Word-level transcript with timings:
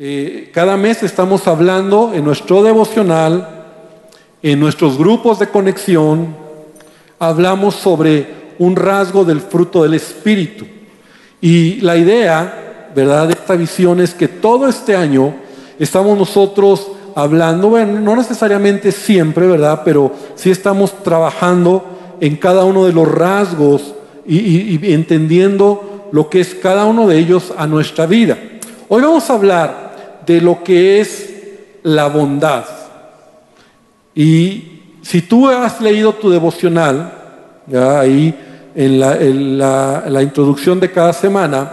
Eh, 0.00 0.50
cada 0.54 0.76
mes 0.76 1.02
estamos 1.02 1.48
hablando 1.48 2.12
en 2.14 2.24
nuestro 2.24 2.62
devocional, 2.62 3.64
en 4.40 4.60
nuestros 4.60 4.96
grupos 4.96 5.40
de 5.40 5.48
conexión, 5.48 6.36
hablamos 7.18 7.74
sobre 7.74 8.54
un 8.60 8.76
rasgo 8.76 9.24
del 9.24 9.40
fruto 9.40 9.82
del 9.82 9.94
Espíritu. 9.94 10.66
Y 11.40 11.80
la 11.80 11.96
idea, 11.96 12.90
¿verdad?, 12.94 13.26
de 13.26 13.32
esta 13.32 13.56
visión 13.56 14.00
es 14.00 14.14
que 14.14 14.28
todo 14.28 14.68
este 14.68 14.94
año 14.94 15.34
estamos 15.80 16.16
nosotros 16.16 16.92
hablando, 17.16 17.70
bueno, 17.70 17.98
no 17.98 18.14
necesariamente 18.14 18.92
siempre, 18.92 19.48
¿verdad?, 19.48 19.82
pero 19.84 20.12
sí 20.36 20.52
estamos 20.52 21.02
trabajando 21.02 22.16
en 22.20 22.36
cada 22.36 22.64
uno 22.64 22.84
de 22.84 22.92
los 22.92 23.10
rasgos 23.10 23.96
y, 24.24 24.78
entendiendo 24.94 26.08
lo 26.12 26.30
que 26.30 26.38
es 26.38 26.54
cada 26.54 26.84
uno 26.84 27.08
de 27.08 27.18
ellos 27.18 27.52
a 27.58 27.66
nuestra 27.66 28.06
vida. 28.06 28.38
Hoy 28.86 29.02
vamos 29.02 29.28
a 29.28 29.34
hablar 29.34 29.87
de 30.28 30.42
lo 30.42 30.62
que 30.62 31.00
es 31.00 31.34
la 31.82 32.06
bondad. 32.06 32.66
Y 34.14 34.82
si 35.00 35.22
tú 35.22 35.48
has 35.48 35.80
leído 35.80 36.12
tu 36.12 36.28
devocional, 36.28 37.12
¿ya? 37.66 37.98
ahí 38.00 38.34
en, 38.74 39.58
la, 39.58 40.22
introducción 40.22 40.80
de 40.80 40.92
cada 40.92 41.14
semana, 41.14 41.72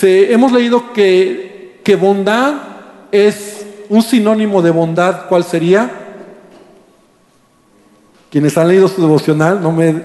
hemos 0.00 0.50
leído 0.50 0.94
que, 0.94 1.80
que 1.84 1.94
bondad 1.94 2.54
es 3.12 3.66
un 3.90 4.02
sinónimo 4.02 4.62
de 4.62 4.70
bondad. 4.70 5.26
¿Cuál 5.28 5.44
sería? 5.44 5.90
Quienes 8.30 8.56
han 8.56 8.68
leído 8.68 8.88
su 8.88 9.02
devocional, 9.02 9.62
no 9.62 9.72
me, 9.72 10.02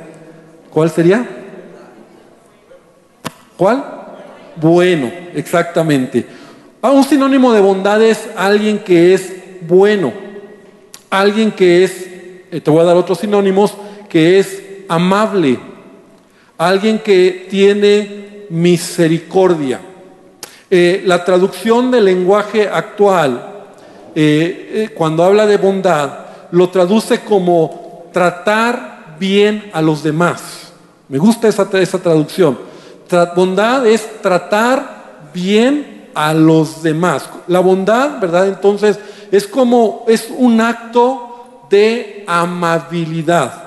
¿cuál 0.70 0.90
sería? 0.90 1.26
¿Cuál? 3.56 3.86
Bueno, 4.58 5.10
exactamente. 5.34 6.43
Ah, 6.86 6.92
un 6.92 7.06
sinónimo 7.06 7.54
de 7.54 7.62
bondad 7.62 8.04
es 8.04 8.28
alguien 8.36 8.80
que 8.80 9.14
es 9.14 9.34
bueno, 9.62 10.12
alguien 11.10 11.54
que 11.54 11.86
es, 11.86 12.08
eh, 12.52 12.60
te 12.62 12.70
voy 12.70 12.82
a 12.82 12.84
dar 12.84 12.98
otros 12.98 13.20
sinónimos, 13.20 13.74
que 14.10 14.38
es 14.38 14.62
amable, 14.90 15.58
alguien 16.58 17.00
que 17.00 17.48
tiene 17.50 18.48
misericordia. 18.50 19.80
Eh, 20.70 21.04
la 21.06 21.24
traducción 21.24 21.90
del 21.90 22.04
lenguaje 22.04 22.68
actual, 22.68 23.64
eh, 24.14 24.90
cuando 24.94 25.24
habla 25.24 25.46
de 25.46 25.56
bondad, 25.56 26.26
lo 26.52 26.68
traduce 26.68 27.22
como 27.22 28.10
tratar 28.12 29.16
bien 29.18 29.72
a 29.72 29.82
los 29.82 30.04
demás. 30.04 30.74
Me 31.08 31.18
gusta 31.18 31.48
esa, 31.48 31.66
esa 31.80 32.00
traducción 32.00 32.74
bondad 33.36 33.86
es 33.88 34.22
tratar 34.22 35.30
bien 35.34 35.93
a 36.14 36.34
los 36.34 36.84
demás. 36.84 37.30
La 37.48 37.60
bondad, 37.60 38.20
¿verdad? 38.20 38.48
Entonces 38.48 39.00
es 39.32 39.48
como, 39.48 40.06
es 40.08 40.30
un 40.38 40.62
acto 40.62 41.66
de 41.70 42.24
amabilidad. 42.28 43.64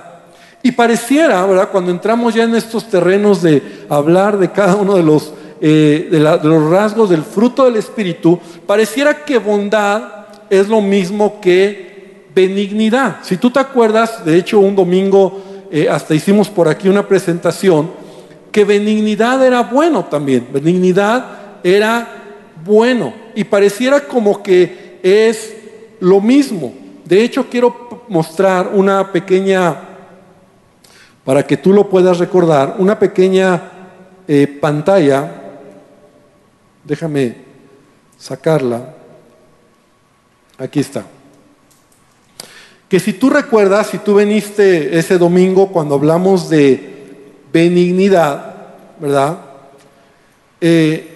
Y 0.62 0.72
pareciera, 0.72 1.44
¿verdad? 1.46 1.68
Cuando 1.70 1.90
entramos 1.90 2.34
ya 2.34 2.44
en 2.44 2.54
estos 2.54 2.88
terrenos 2.88 3.42
de 3.42 3.84
hablar 3.88 4.38
de 4.38 4.50
cada 4.50 4.74
uno 4.76 4.96
de 4.96 5.02
los, 5.02 5.32
eh, 5.60 6.08
de, 6.10 6.18
los 6.20 6.70
rasgos 6.70 7.10
del 7.10 7.22
fruto 7.22 7.64
del 7.64 7.76
Espíritu, 7.76 8.38
pareciera 8.66 9.24
que 9.24 9.38
bondad 9.38 10.02
es 10.50 10.68
lo 10.68 10.80
mismo 10.80 11.40
que 11.40 12.26
benignidad. 12.34 13.18
Si 13.22 13.36
tú 13.36 13.50
te 13.50 13.60
acuerdas, 13.60 14.24
de 14.24 14.36
hecho 14.36 14.58
un 14.60 14.76
domingo 14.76 15.40
eh, 15.70 15.88
hasta 15.88 16.14
hicimos 16.14 16.48
por 16.48 16.68
aquí 16.68 16.88
una 16.88 17.06
presentación, 17.06 17.90
que 18.52 18.64
benignidad 18.64 19.44
era 19.44 19.62
bueno 19.62 20.04
también, 20.04 20.48
benignidad 20.52 21.26
era 21.62 22.25
bueno 22.66 23.14
y 23.34 23.44
pareciera 23.44 24.06
como 24.06 24.42
que 24.42 24.98
es 25.02 25.54
lo 26.00 26.20
mismo. 26.20 26.74
De 27.04 27.22
hecho, 27.22 27.48
quiero 27.48 28.04
mostrar 28.08 28.70
una 28.74 29.12
pequeña, 29.12 29.80
para 31.24 31.46
que 31.46 31.56
tú 31.56 31.72
lo 31.72 31.88
puedas 31.88 32.18
recordar, 32.18 32.76
una 32.78 32.98
pequeña 32.98 33.62
eh, 34.28 34.46
pantalla, 34.60 35.60
déjame 36.84 37.36
sacarla, 38.18 38.94
aquí 40.58 40.80
está. 40.80 41.04
Que 42.88 43.00
si 43.00 43.12
tú 43.12 43.30
recuerdas, 43.30 43.88
si 43.88 43.98
tú 43.98 44.14
veniste 44.14 44.96
ese 44.98 45.18
domingo 45.18 45.68
cuando 45.72 45.96
hablamos 45.96 46.48
de 46.48 46.96
benignidad, 47.52 48.54
¿verdad? 49.00 49.38
Eh, 50.60 51.15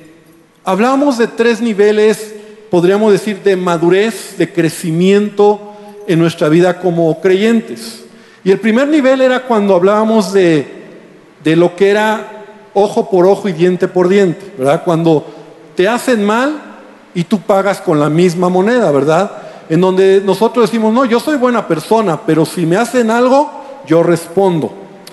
hablamos 0.64 1.18
de 1.18 1.26
tres 1.26 1.60
niveles, 1.60 2.34
podríamos 2.70 3.12
decir, 3.12 3.42
de 3.42 3.56
madurez, 3.56 4.36
de 4.38 4.52
crecimiento 4.52 5.74
en 6.06 6.18
nuestra 6.18 6.48
vida 6.48 6.80
como 6.80 7.20
creyentes. 7.20 8.04
Y 8.44 8.50
el 8.50 8.60
primer 8.60 8.88
nivel 8.88 9.20
era 9.20 9.44
cuando 9.44 9.74
hablábamos 9.74 10.32
de, 10.32 10.66
de 11.44 11.56
lo 11.56 11.76
que 11.76 11.90
era 11.90 12.44
ojo 12.74 13.10
por 13.10 13.26
ojo 13.26 13.48
y 13.48 13.52
diente 13.52 13.88
por 13.88 14.08
diente, 14.08 14.52
¿verdad? 14.56 14.82
Cuando 14.84 15.26
te 15.74 15.88
hacen 15.88 16.24
mal 16.24 16.60
y 17.14 17.24
tú 17.24 17.40
pagas 17.40 17.80
con 17.80 17.98
la 17.98 18.08
misma 18.08 18.48
moneda, 18.48 18.90
¿verdad? 18.90 19.30
En 19.68 19.80
donde 19.80 20.22
nosotros 20.24 20.70
decimos, 20.70 20.92
no, 20.92 21.04
yo 21.04 21.20
soy 21.20 21.36
buena 21.36 21.66
persona, 21.66 22.20
pero 22.24 22.44
si 22.44 22.66
me 22.66 22.76
hacen 22.76 23.10
algo, 23.10 23.50
yo 23.86 24.02
respondo. 24.02 24.72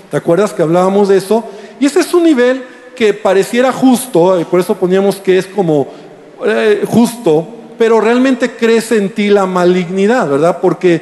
¿Te 0.09 0.17
acuerdas 0.17 0.53
que 0.53 0.61
hablábamos 0.61 1.09
de 1.09 1.17
eso? 1.17 1.43
Y 1.79 1.85
ese 1.85 1.99
es 1.99 2.13
un 2.13 2.23
nivel 2.23 2.63
que 2.97 3.13
pareciera 3.13 3.71
justo, 3.71 4.39
y 4.39 4.43
por 4.43 4.59
eso 4.59 4.75
poníamos 4.75 5.17
que 5.17 5.37
es 5.37 5.45
como 5.45 5.87
eh, 6.45 6.83
justo, 6.87 7.47
pero 7.77 8.01
realmente 8.01 8.51
crece 8.51 8.97
en 8.97 9.09
ti 9.09 9.29
la 9.29 9.45
malignidad, 9.45 10.27
¿verdad? 10.27 10.57
Porque 10.61 11.01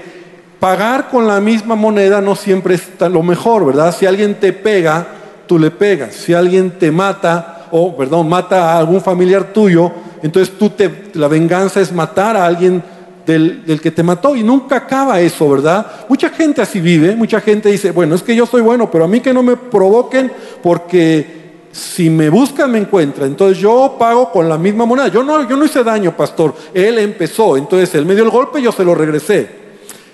pagar 0.59 1.09
con 1.09 1.25
la 1.25 1.39
misma 1.39 1.75
moneda 1.75 2.21
no 2.21 2.35
siempre 2.35 2.75
es 2.75 2.83
lo 2.99 3.23
mejor, 3.23 3.65
¿verdad? 3.65 3.95
Si 3.95 4.05
alguien 4.05 4.35
te 4.35 4.51
pega, 4.51 5.07
tú 5.47 5.57
le 5.57 5.71
pegas. 5.71 6.13
Si 6.13 6.33
alguien 6.33 6.71
te 6.71 6.91
mata, 6.91 7.67
o 7.71 7.95
perdón, 7.95 8.27
mata 8.27 8.73
a 8.73 8.79
algún 8.79 9.01
familiar 9.01 9.53
tuyo, 9.53 9.91
entonces 10.21 10.57
tú 10.57 10.69
te, 10.69 11.11
la 11.13 11.27
venganza 11.27 11.79
es 11.79 11.93
matar 11.93 12.35
a 12.35 12.45
alguien 12.45 12.83
del, 13.25 13.79
que 13.81 13.91
te 13.91 14.03
mató 14.03 14.35
y 14.35 14.43
nunca 14.43 14.77
acaba 14.77 15.19
eso, 15.19 15.49
¿verdad? 15.49 15.85
Mucha 16.09 16.29
gente 16.29 16.61
así 16.61 16.79
vive, 16.79 17.15
mucha 17.15 17.41
gente 17.41 17.69
dice, 17.69 17.91
bueno, 17.91 18.15
es 18.15 18.23
que 18.23 18.35
yo 18.35 18.45
soy 18.45 18.61
bueno, 18.61 18.89
pero 18.91 19.05
a 19.05 19.07
mí 19.07 19.19
que 19.19 19.33
no 19.33 19.43
me 19.43 19.57
provoquen 19.57 20.31
porque 20.61 21.44
si 21.75 22.09
me 22.09 22.29
buscan 22.29 22.71
me 22.71 22.77
encuentran, 22.77 23.27
entonces 23.27 23.57
yo 23.57 23.97
pago 23.99 24.31
con 24.31 24.47
la 24.47 24.57
misma 24.57 24.85
moneda. 24.85 25.09
Yo 25.09 25.23
no, 25.23 25.45
yo 25.47 25.57
no 25.57 25.65
hice 25.65 25.83
daño, 25.83 26.15
pastor, 26.15 26.55
él 26.73 26.97
empezó, 26.99 27.57
entonces 27.57 27.93
él 27.95 28.05
me 28.05 28.15
dio 28.15 28.23
el 28.23 28.29
golpe 28.29 28.61
y 28.61 28.63
yo 28.63 28.71
se 28.71 28.85
lo 28.85 28.95
regresé. 28.95 29.49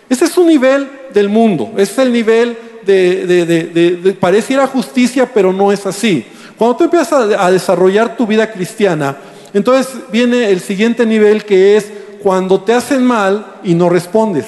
Ese 0.10 0.26
es 0.26 0.36
un 0.40 0.48
nivel 0.48 0.90
del 1.14 1.30
mundo, 1.30 1.72
ese 1.78 1.92
es 1.92 1.98
el 2.00 2.12
nivel 2.12 2.58
de, 2.84 3.28
de, 3.28 3.46
de, 3.46 4.14
pareciera 4.14 4.66
justicia, 4.66 5.30
pero 5.32 5.54
no 5.54 5.72
es 5.72 5.86
así. 5.86 6.26
Cuando 6.58 6.78
tú 6.78 6.84
empiezas 6.86 7.14
a, 7.14 7.46
a 7.46 7.52
desarrollar 7.52 8.18
tu 8.18 8.26
vida 8.26 8.52
cristiana, 8.52 9.18
entonces 9.54 9.94
viene 10.12 10.50
el 10.50 10.62
siguiente 10.62 11.06
nivel 11.06 11.46
que 11.46 11.78
es 11.78 11.92
cuando 12.24 12.62
te 12.62 12.74
hacen 12.74 13.04
mal 13.04 13.46
y 13.64 13.76
no 13.76 13.88
respondes. 13.88 14.48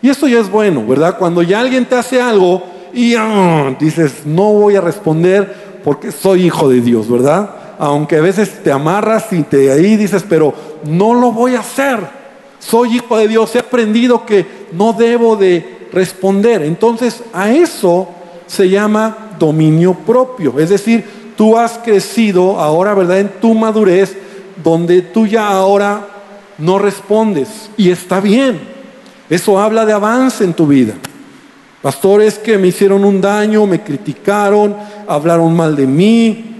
Y 0.00 0.08
eso 0.08 0.26
ya 0.26 0.40
es 0.40 0.50
bueno, 0.50 0.86
¿verdad? 0.86 1.18
Cuando 1.18 1.42
ya 1.42 1.60
alguien 1.60 1.84
te 1.84 1.96
hace 1.96 2.18
algo 2.18 2.62
y 2.94 3.14
ah, 3.14 3.76
dices, 3.78 4.24
no 4.24 4.54
voy 4.54 4.76
a 4.76 4.80
responder 4.80 5.73
porque 5.84 6.10
soy 6.10 6.46
hijo 6.46 6.68
de 6.68 6.80
Dios, 6.80 7.08
¿verdad? 7.08 7.50
Aunque 7.78 8.16
a 8.16 8.22
veces 8.22 8.62
te 8.62 8.72
amarras 8.72 9.32
y 9.32 9.42
te 9.42 9.70
ahí 9.70 9.96
dices, 9.96 10.24
pero 10.26 10.54
no 10.84 11.12
lo 11.14 11.30
voy 11.30 11.54
a 11.54 11.60
hacer. 11.60 11.98
Soy 12.58 12.96
hijo 12.96 13.18
de 13.18 13.28
Dios, 13.28 13.54
he 13.54 13.58
aprendido 13.58 14.24
que 14.24 14.46
no 14.72 14.94
debo 14.94 15.36
de 15.36 15.88
responder. 15.92 16.62
Entonces, 16.62 17.22
a 17.34 17.50
eso 17.50 18.08
se 18.46 18.70
llama 18.70 19.36
dominio 19.38 19.92
propio. 19.94 20.58
Es 20.58 20.70
decir, 20.70 21.04
tú 21.36 21.58
has 21.58 21.78
crecido 21.78 22.58
ahora, 22.58 22.94
¿verdad? 22.94 23.20
En 23.20 23.28
tu 23.40 23.52
madurez, 23.54 24.16
donde 24.62 25.02
tú 25.02 25.26
ya 25.26 25.48
ahora 25.48 26.08
no 26.56 26.78
respondes 26.78 27.70
y 27.76 27.90
está 27.90 28.20
bien. 28.20 28.60
Eso 29.28 29.58
habla 29.60 29.84
de 29.84 29.92
avance 29.92 30.44
en 30.44 30.54
tu 30.54 30.66
vida. 30.66 30.94
Pastores 31.84 32.38
que 32.38 32.56
me 32.56 32.68
hicieron 32.68 33.04
un 33.04 33.20
daño, 33.20 33.66
me 33.66 33.82
criticaron, 33.82 34.74
hablaron 35.06 35.54
mal 35.54 35.76
de 35.76 35.86
mí 35.86 36.56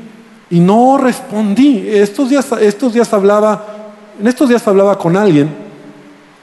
y 0.50 0.60
no 0.60 0.98
respondí. 0.98 1.88
Estos 1.88 2.28
días, 2.28 2.46
estos 2.60 2.92
días 2.92 3.10
hablaba, 3.10 3.94
en 4.20 4.26
estos 4.26 4.50
días 4.50 4.68
hablaba 4.68 4.98
con 4.98 5.16
alguien 5.16 5.48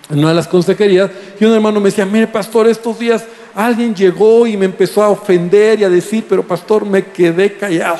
en 0.09 0.17
una 0.17 0.29
de 0.29 0.33
las 0.33 0.47
consejerías 0.47 1.11
y 1.39 1.45
un 1.45 1.53
hermano 1.53 1.79
me 1.79 1.89
decía, 1.89 2.07
mire 2.07 2.25
pastor, 2.25 2.67
estos 2.67 2.97
días 2.97 3.23
alguien 3.53 3.93
llegó 3.93 4.47
y 4.47 4.57
me 4.57 4.65
empezó 4.65 5.03
a 5.03 5.09
ofender 5.09 5.79
y 5.79 5.83
a 5.83 5.89
decir, 5.89 6.25
pero 6.27 6.41
pastor, 6.41 6.83
me 6.83 7.05
quedé 7.05 7.53
callado. 7.53 7.99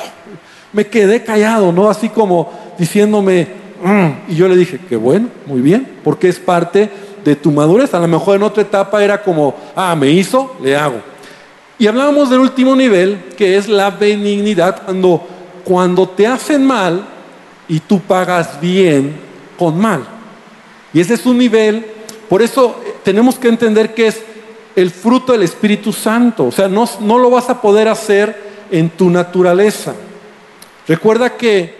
Me 0.72 0.88
quedé 0.88 1.22
callado, 1.22 1.70
¿no? 1.70 1.88
Así 1.88 2.08
como 2.08 2.50
diciéndome, 2.76 3.62
Mm. 3.82 4.30
Y 4.32 4.36
yo 4.36 4.48
le 4.48 4.56
dije, 4.56 4.78
qué 4.88 4.96
bueno, 4.96 5.28
muy 5.46 5.60
bien, 5.60 5.86
porque 6.04 6.28
es 6.28 6.38
parte 6.38 6.88
de 7.24 7.36
tu 7.36 7.50
madurez. 7.50 7.92
A 7.94 8.00
lo 8.00 8.08
mejor 8.08 8.36
en 8.36 8.42
otra 8.42 8.62
etapa 8.62 9.02
era 9.02 9.22
como, 9.22 9.54
ah, 9.74 9.94
me 9.94 10.10
hizo, 10.10 10.56
le 10.62 10.76
hago. 10.76 11.00
Y 11.78 11.86
hablábamos 11.86 12.30
del 12.30 12.40
último 12.40 12.76
nivel, 12.76 13.32
que 13.36 13.56
es 13.56 13.68
la 13.68 13.90
benignidad, 13.90 14.82
cuando, 14.84 15.26
cuando 15.64 16.08
te 16.08 16.26
hacen 16.26 16.64
mal 16.64 17.04
y 17.68 17.80
tú 17.80 18.00
pagas 18.00 18.60
bien 18.60 19.16
con 19.58 19.78
mal. 19.78 20.04
Y 20.92 21.00
ese 21.00 21.14
es 21.14 21.26
un 21.26 21.38
nivel, 21.38 21.86
por 22.28 22.42
eso 22.42 22.76
tenemos 23.02 23.38
que 23.38 23.48
entender 23.48 23.94
que 23.94 24.08
es 24.08 24.22
el 24.76 24.90
fruto 24.90 25.32
del 25.32 25.42
Espíritu 25.42 25.92
Santo. 25.92 26.46
O 26.46 26.52
sea, 26.52 26.68
no, 26.68 26.88
no 27.00 27.18
lo 27.18 27.30
vas 27.30 27.50
a 27.50 27.60
poder 27.60 27.88
hacer 27.88 28.52
en 28.70 28.90
tu 28.90 29.10
naturaleza. 29.10 29.94
Recuerda 30.86 31.36
que 31.36 31.76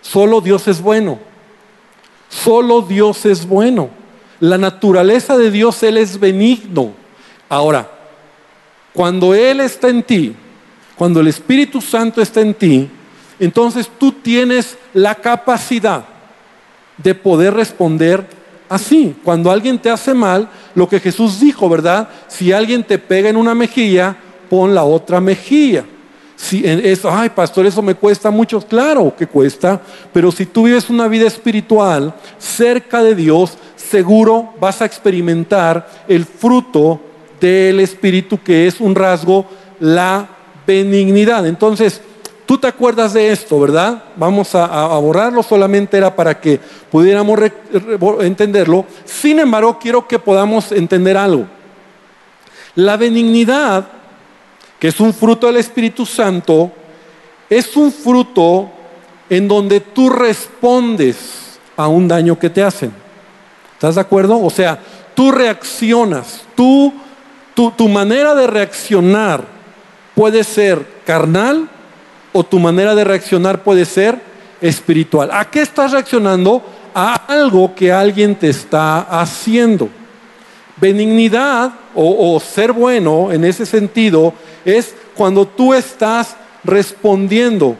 solo 0.00 0.40
Dios 0.40 0.68
es 0.68 0.80
bueno. 0.80 1.18
Solo 2.28 2.82
Dios 2.82 3.24
es 3.26 3.46
bueno. 3.46 3.88
La 4.40 4.58
naturaleza 4.58 5.36
de 5.36 5.50
Dios, 5.50 5.82
Él 5.82 5.96
es 5.96 6.18
benigno. 6.18 6.92
Ahora, 7.48 7.88
cuando 8.92 9.34
Él 9.34 9.60
está 9.60 9.88
en 9.88 10.02
ti, 10.02 10.34
cuando 10.96 11.20
el 11.20 11.28
Espíritu 11.28 11.80
Santo 11.80 12.20
está 12.20 12.40
en 12.40 12.54
ti, 12.54 12.88
entonces 13.38 13.90
tú 13.98 14.12
tienes 14.12 14.76
la 14.92 15.14
capacidad 15.14 16.04
de 16.96 17.14
poder 17.14 17.54
responder 17.54 18.26
así. 18.68 19.16
Cuando 19.24 19.50
alguien 19.50 19.78
te 19.78 19.90
hace 19.90 20.14
mal, 20.14 20.48
lo 20.74 20.88
que 20.88 21.00
Jesús 21.00 21.40
dijo, 21.40 21.68
¿verdad? 21.68 22.08
Si 22.28 22.52
alguien 22.52 22.84
te 22.84 22.98
pega 22.98 23.28
en 23.28 23.36
una 23.36 23.54
mejilla, 23.54 24.16
pon 24.48 24.74
la 24.74 24.84
otra 24.84 25.20
mejilla. 25.20 25.84
Si 26.36 26.62
eso, 26.64 27.10
ay, 27.10 27.30
pastor, 27.30 27.64
eso 27.64 27.80
me 27.80 27.94
cuesta 27.94 28.30
mucho. 28.30 28.60
Claro 28.60 29.14
que 29.16 29.26
cuesta, 29.26 29.80
pero 30.12 30.30
si 30.30 30.46
tú 30.46 30.64
vives 30.64 30.90
una 30.90 31.08
vida 31.08 31.26
espiritual 31.26 32.14
cerca 32.38 33.02
de 33.02 33.14
Dios, 33.14 33.56
seguro 33.94 34.54
vas 34.58 34.82
a 34.82 34.86
experimentar 34.86 35.88
el 36.08 36.24
fruto 36.24 37.00
del 37.40 37.78
Espíritu, 37.78 38.42
que 38.42 38.66
es 38.66 38.80
un 38.80 38.92
rasgo, 38.92 39.46
la 39.78 40.26
benignidad. 40.66 41.46
Entonces, 41.46 42.00
tú 42.44 42.58
te 42.58 42.66
acuerdas 42.66 43.12
de 43.12 43.30
esto, 43.30 43.60
¿verdad? 43.60 44.02
Vamos 44.16 44.52
a, 44.56 44.66
borrarlo, 44.98 45.44
solamente 45.44 45.96
era 45.96 46.16
para 46.16 46.40
que 46.40 46.58
pudiéramos 46.90 47.38
entenderlo. 48.22 48.84
Sin 49.04 49.38
embargo, 49.38 49.78
quiero 49.78 50.08
que 50.08 50.18
podamos 50.18 50.72
entender 50.72 51.16
algo. 51.16 51.46
La 52.74 52.96
benignidad 52.96 53.86
que 54.80 54.88
es 54.88 54.98
un 54.98 55.14
fruto 55.14 55.46
del 55.46 55.58
Espíritu 55.58 56.04
Santo, 56.04 56.72
es 57.48 57.76
un 57.76 57.92
fruto 57.92 58.68
en 59.30 59.46
donde 59.46 59.78
tú 59.78 60.10
respondes 60.10 61.60
a 61.76 61.86
un 61.86 62.08
daño 62.08 62.36
que 62.36 62.50
te 62.50 62.60
hacen. 62.60 63.03
¿Estás 63.84 63.96
de 63.96 64.00
acuerdo? 64.00 64.42
O 64.42 64.48
sea, 64.48 64.78
tú 65.14 65.30
reaccionas, 65.30 66.40
tú, 66.54 66.90
tu 67.54 67.86
manera 67.86 68.34
de 68.34 68.46
reaccionar 68.46 69.44
puede 70.14 70.42
ser 70.42 70.86
carnal 71.04 71.68
o 72.32 72.42
tu 72.44 72.58
manera 72.58 72.94
de 72.94 73.04
reaccionar 73.04 73.62
puede 73.62 73.84
ser 73.84 74.18
espiritual. 74.62 75.28
¿A 75.30 75.50
qué 75.50 75.60
estás 75.60 75.92
reaccionando? 75.92 76.62
A 76.94 77.26
algo 77.26 77.74
que 77.74 77.92
alguien 77.92 78.34
te 78.34 78.48
está 78.48 79.00
haciendo. 79.00 79.90
Benignidad 80.78 81.74
o, 81.94 82.34
o 82.34 82.40
ser 82.40 82.72
bueno 82.72 83.32
en 83.32 83.44
ese 83.44 83.66
sentido 83.66 84.32
es 84.64 84.94
cuando 85.14 85.46
tú 85.46 85.74
estás 85.74 86.36
respondiendo. 86.64 87.76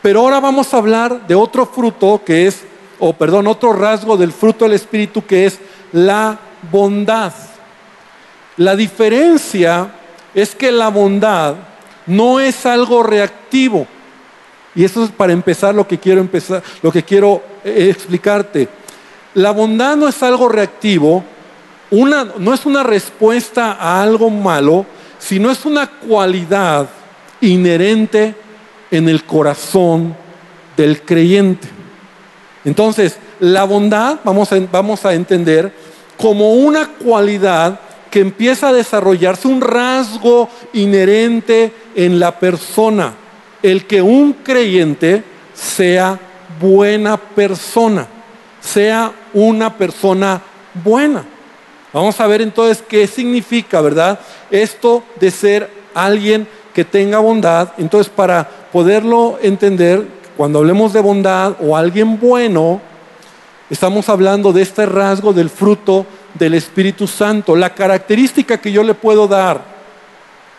Pero 0.00 0.20
ahora 0.20 0.40
vamos 0.40 0.72
a 0.72 0.78
hablar 0.78 1.26
de 1.26 1.34
otro 1.34 1.66
fruto 1.66 2.22
que 2.24 2.46
es, 2.46 2.62
o 2.98 3.12
perdón, 3.12 3.46
otro 3.46 3.72
rasgo 3.72 4.16
del 4.16 4.32
fruto 4.32 4.64
del 4.64 4.74
Espíritu 4.74 5.24
que 5.24 5.46
es 5.46 5.58
la 5.92 6.38
bondad. 6.70 7.32
La 8.56 8.74
diferencia 8.74 9.92
es 10.34 10.54
que 10.54 10.72
la 10.72 10.88
bondad 10.88 11.54
no 12.06 12.40
es 12.40 12.66
algo 12.66 13.02
reactivo. 13.02 13.86
Y 14.74 14.84
eso 14.84 15.04
es 15.04 15.10
para 15.10 15.32
empezar 15.32 15.74
lo 15.74 15.86
que 15.86 15.98
quiero 15.98 16.20
empezar, 16.20 16.62
lo 16.82 16.92
que 16.92 17.02
quiero 17.02 17.42
eh, 17.64 17.88
explicarte. 17.90 18.68
La 19.34 19.50
bondad 19.50 19.96
no 19.96 20.08
es 20.08 20.22
algo 20.22 20.48
reactivo, 20.48 21.24
una, 21.90 22.24
no 22.38 22.52
es 22.52 22.66
una 22.66 22.82
respuesta 22.82 23.72
a 23.72 24.02
algo 24.02 24.30
malo, 24.30 24.84
sino 25.18 25.50
es 25.50 25.64
una 25.64 25.86
cualidad 25.86 26.88
inherente 27.40 28.34
en 28.90 29.08
el 29.08 29.24
corazón 29.24 30.16
del 30.76 31.02
creyente. 31.02 31.77
Entonces, 32.64 33.16
la 33.40 33.64
bondad 33.64 34.18
vamos 34.24 34.52
a, 34.52 34.58
vamos 34.70 35.04
a 35.04 35.14
entender 35.14 35.72
como 36.16 36.54
una 36.54 36.88
cualidad 36.88 37.80
que 38.10 38.20
empieza 38.20 38.68
a 38.68 38.72
desarrollarse, 38.72 39.48
un 39.48 39.60
rasgo 39.60 40.48
inherente 40.72 41.72
en 41.94 42.18
la 42.18 42.38
persona, 42.38 43.14
el 43.62 43.86
que 43.86 44.02
un 44.02 44.32
creyente 44.32 45.22
sea 45.54 46.18
buena 46.60 47.16
persona, 47.16 48.06
sea 48.60 49.12
una 49.34 49.76
persona 49.76 50.40
buena. 50.82 51.24
Vamos 51.92 52.20
a 52.20 52.26
ver 52.26 52.42
entonces 52.42 52.82
qué 52.86 53.06
significa, 53.06 53.80
¿verdad? 53.80 54.18
Esto 54.50 55.02
de 55.18 55.30
ser 55.30 55.70
alguien 55.94 56.46
que 56.74 56.84
tenga 56.84 57.18
bondad. 57.18 57.72
Entonces, 57.78 58.12
para 58.14 58.48
poderlo 58.72 59.38
entender, 59.42 60.06
cuando 60.38 60.60
hablemos 60.60 60.94
de 60.94 61.02
bondad 61.02 61.56
o 61.60 61.76
alguien 61.76 62.18
bueno, 62.18 62.80
estamos 63.68 64.08
hablando 64.08 64.54
de 64.54 64.62
este 64.62 64.86
rasgo 64.86 65.34
del 65.34 65.50
fruto 65.50 66.06
del 66.32 66.54
Espíritu 66.54 67.06
Santo. 67.06 67.54
La 67.54 67.74
característica 67.74 68.58
que 68.58 68.72
yo 68.72 68.82
le 68.82 68.94
puedo 68.94 69.28
dar, 69.28 69.62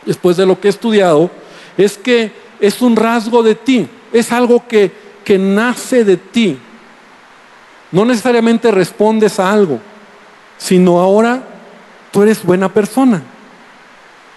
después 0.06 0.38
de 0.38 0.46
lo 0.46 0.60
que 0.60 0.68
he 0.68 0.70
estudiado, 0.70 1.32
es 1.76 1.98
que 1.98 2.32
es 2.60 2.80
un 2.84 2.96
rasgo 2.96 3.42
de 3.42 3.56
ti, 3.56 3.88
es 4.14 4.32
algo 4.32 4.68
que, 4.68 4.92
que 5.24 5.40
nace 5.40 6.06
de 6.06 6.18
ti. 6.18 6.60
No 7.92 8.06
necesariamente 8.06 8.70
respondes 8.70 9.40
a 9.40 9.52
algo 9.52 9.80
sino 10.60 11.00
ahora 11.00 11.42
tú 12.12 12.22
eres 12.22 12.44
buena 12.44 12.70
persona, 12.70 13.24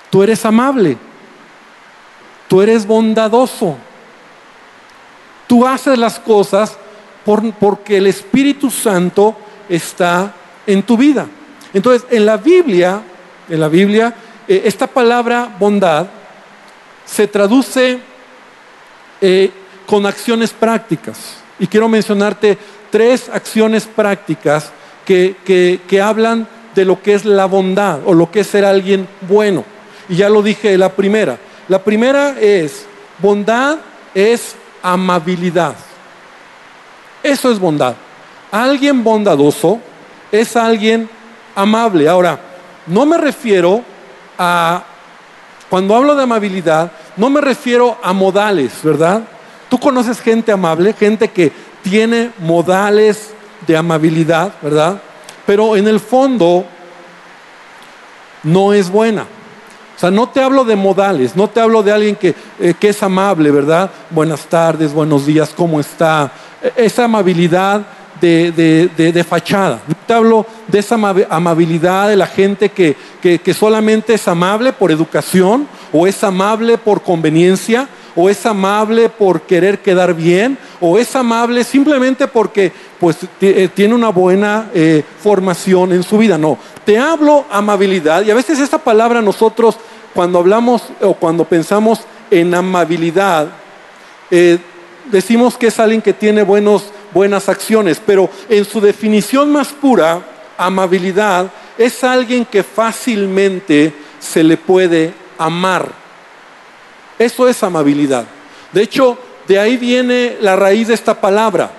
tú 0.08 0.22
eres 0.22 0.46
amable, 0.46 0.96
tú 2.48 2.62
eres 2.62 2.86
bondadoso, 2.86 3.76
tú 5.52 5.66
haces 5.66 5.99
las 5.99 6.19
cosas 6.19 6.78
porque 7.60 7.99
el 7.99 8.06
Espíritu 8.06 8.70
Santo 8.70 9.37
está 9.69 10.32
en 10.66 10.82
tu 10.82 10.96
vida. 10.96 11.26
Entonces, 11.75 12.08
en 12.10 12.25
la 12.25 12.38
Biblia, 12.38 13.02
en 13.50 13.60
la 13.60 13.69
Biblia, 13.69 14.14
eh, 14.49 14.62
esta 14.64 14.87
palabra 14.87 15.54
bondad 15.60 16.06
se 17.04 17.26
traduce 17.26 17.99
eh, 19.20 19.50
con 19.87 20.06
acciones 20.06 20.54
prácticas. 20.54 21.37
Y 21.58 21.66
quiero 21.66 21.87
mencionarte 21.87 22.56
tres 22.88 23.28
acciones 23.28 23.84
prácticas 23.84 24.72
que, 25.04 26.00
hablan 26.02 26.49
de 26.75 26.87
lo 26.87 27.02
que 27.02 27.12
es 27.12 27.26
la 27.26 27.44
bondad 27.44 27.99
o 28.06 28.14
lo 28.14 28.30
que 28.30 28.40
es 28.40 28.47
ser 28.47 28.64
alguien 28.64 29.06
bueno. 29.28 29.66
Y 30.09 30.16
ya 30.16 30.30
lo 30.30 30.40
dije 30.40 30.78
la 30.78 30.88
primera. 30.88 31.37
La 31.68 31.85
primera 31.85 32.40
es, 32.40 32.87
bondad 33.18 33.76
es 34.14 34.56
amabilidad. 34.82 35.74
Eso 37.22 37.50
es 37.50 37.58
bondad. 37.58 37.94
Alguien 38.50 39.04
bondadoso 39.04 39.80
es 40.30 40.56
alguien 40.56 41.08
amable. 41.54 42.08
Ahora, 42.08 42.38
no 42.86 43.06
me 43.06 43.16
refiero 43.16 43.82
a, 44.38 44.82
cuando 45.70 45.94
hablo 45.94 46.14
de 46.14 46.24
amabilidad, 46.24 46.90
no 47.16 47.30
me 47.30 47.40
refiero 47.40 47.96
a 48.02 48.12
modales, 48.12 48.72
¿verdad? 48.82 49.22
Tú 49.68 49.78
conoces 49.78 50.20
gente 50.20 50.52
amable, 50.52 50.92
gente 50.92 51.28
que 51.28 51.52
tiene 51.82 52.30
modales 52.38 53.32
de 53.66 53.76
amabilidad, 53.76 54.52
¿verdad? 54.60 55.00
Pero 55.46 55.76
en 55.76 55.86
el 55.86 56.00
fondo 56.00 56.64
no 58.42 58.72
es 58.72 58.90
buena. 58.90 59.26
Sea, 60.02 60.11
no 60.11 60.28
te 60.28 60.40
hablo 60.40 60.64
de 60.64 60.75
modales, 60.75 61.37
no 61.37 61.49
te 61.49 61.61
hablo 61.61 61.80
de 61.80 61.92
alguien 61.92 62.16
que, 62.16 62.35
eh, 62.59 62.75
que 62.75 62.88
es 62.88 63.00
amable, 63.04 63.52
¿verdad? 63.52 63.88
Buenas 64.11 64.47
tardes, 64.47 64.92
buenos 64.92 65.26
días, 65.26 65.52
¿cómo 65.56 65.78
está? 65.78 66.32
E, 66.61 66.73
esa 66.87 67.04
amabilidad 67.04 67.82
de, 68.21 68.50
de, 68.97 69.23
fachada. 69.25 69.80
No 69.87 69.94
te 70.04 70.12
hablo 70.12 70.44
de 70.66 70.80
esa 70.80 70.97
amabilidad 71.30 72.09
de 72.09 72.16
la 72.16 72.26
gente 72.26 72.71
que, 72.71 72.97
que, 73.21 73.38
que 73.38 73.54
solamente 73.54 74.14
es 74.14 74.26
amable 74.26 74.73
por 74.73 74.90
educación 74.90 75.68
o 75.92 76.04
es 76.09 76.25
amable 76.25 76.78
por 76.78 77.02
conveniencia 77.04 77.87
o 78.14 78.28
es 78.28 78.44
amable 78.47 79.09
por 79.09 79.42
querer 79.42 79.80
quedar 79.80 80.14
bien, 80.14 80.59
o 80.80 80.99
es 80.99 81.14
amable 81.16 81.64
simplemente 81.64 82.26
porque 82.26 82.73
pues, 83.00 83.16
eh, 83.40 83.68
tiene 83.75 83.94
una 83.94 84.11
buena 84.11 84.71
eh, 84.75 85.02
formación 85.21 85.92
en 85.92 86.02
su 86.02 86.18
vida. 86.18 86.37
No, 86.37 86.59
te 86.85 86.99
hablo 86.99 87.44
amabilidad 87.50 88.23
y 88.23 88.30
a 88.30 88.35
veces 88.35 88.59
esta 88.59 88.78
palabra 88.78 89.23
nosotros 89.23 89.76
cuando 90.14 90.38
hablamos 90.38 90.83
o 91.00 91.14
cuando 91.14 91.45
pensamos 91.45 92.00
en 92.31 92.54
amabilidad, 92.54 93.49
eh, 94.31 94.59
decimos 95.11 95.57
que 95.57 95.69
es 95.69 95.78
alguien 95.78 96.02
que 96.02 96.12
tiene 96.12 96.42
buenos, 96.42 96.85
buenas 97.12 97.49
acciones, 97.49 98.00
pero 98.04 98.31
en 98.49 98.64
su 98.64 98.81
definición 98.81 99.52
más 99.52 99.69
pura, 99.69 100.23
amabilidad 100.57 101.50
es 101.78 102.04
alguien 102.04 102.45
que 102.45 102.62
fácilmente 102.62 103.92
se 104.21 104.42
le 104.42 104.57
puede 104.57 105.12
amar. 105.38 105.90
Eso 107.19 107.49
es 107.49 107.62
amabilidad. 107.62 108.25
De 108.73 108.83
hecho, 108.83 109.19
de 109.47 109.59
ahí 109.59 109.76
viene 109.76 110.37
la 110.40 110.57
raíz 110.57 110.88
de 110.88 110.95
esta 110.95 111.21
palabra. 111.21 111.71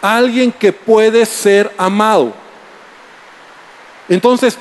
alguien 0.00 0.52
que 0.52 0.72
puede 0.72 1.26
ser 1.26 1.72
amado. 1.76 2.32
Entonces, 4.08 4.56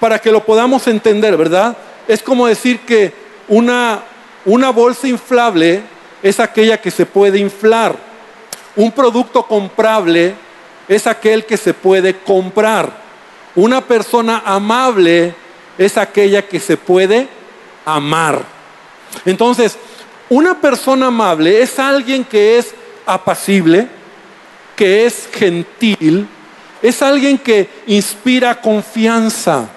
para 0.00 0.18
que 0.18 0.32
lo 0.32 0.42
podamos 0.42 0.86
entender, 0.88 1.36
¿verdad? 1.36 1.76
Es 2.08 2.22
como 2.22 2.46
decir 2.46 2.80
que 2.80 3.12
una, 3.48 4.02
una 4.44 4.70
bolsa 4.70 5.08
inflable 5.08 5.82
es 6.22 6.40
aquella 6.40 6.80
que 6.80 6.90
se 6.90 7.06
puede 7.06 7.38
inflar. 7.38 7.96
Un 8.76 8.92
producto 8.92 9.46
comprable 9.46 10.34
es 10.88 11.06
aquel 11.06 11.44
que 11.44 11.56
se 11.56 11.74
puede 11.74 12.18
comprar. 12.18 13.02
Una 13.54 13.80
persona 13.80 14.42
amable 14.44 15.34
es 15.78 15.96
aquella 15.98 16.46
que 16.46 16.60
se 16.60 16.76
puede 16.76 17.28
amar. 17.84 18.42
Entonces, 19.24 19.76
una 20.28 20.60
persona 20.60 21.08
amable 21.08 21.60
es 21.60 21.78
alguien 21.78 22.24
que 22.24 22.58
es 22.58 22.74
apacible, 23.04 23.88
que 24.74 25.04
es 25.04 25.28
gentil, 25.32 26.26
es 26.80 27.02
alguien 27.02 27.36
que 27.36 27.68
inspira 27.86 28.60
confianza. 28.60 29.68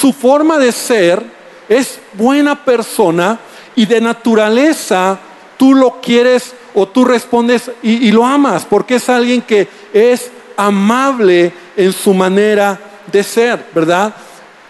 Su 0.00 0.12
forma 0.12 0.58
de 0.58 0.72
ser 0.72 1.22
es 1.68 1.98
buena 2.12 2.64
persona 2.64 3.38
y 3.74 3.86
de 3.86 4.00
naturaleza 4.00 5.18
tú 5.56 5.74
lo 5.74 6.00
quieres 6.00 6.54
o 6.74 6.86
tú 6.86 7.04
respondes 7.04 7.70
y, 7.82 8.10
lo 8.10 8.24
amas, 8.24 8.66
porque 8.66 8.96
es 8.96 9.08
alguien 9.08 9.40
que 9.40 9.66
es 9.92 10.30
amable 10.56 11.52
en 11.76 11.92
su 11.92 12.12
manera 12.12 12.78
de 13.10 13.22
ser, 13.22 13.64
¿verdad? 13.74 14.14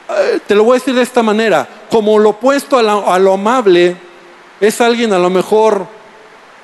Eh, 0.09 0.39
te 0.47 0.55
lo 0.55 0.63
voy 0.63 0.77
a 0.77 0.79
decir 0.79 0.95
de 0.95 1.03
esta 1.03 1.23
manera, 1.23 1.67
como 1.91 2.19
lo 2.19 2.31
opuesto 2.31 2.79
a, 2.79 3.19
lo 3.19 3.33
amable 3.33 3.97
es 4.61 4.81
alguien 4.81 5.13
a 5.13 5.19
lo 5.19 5.31
mejor 5.31 5.87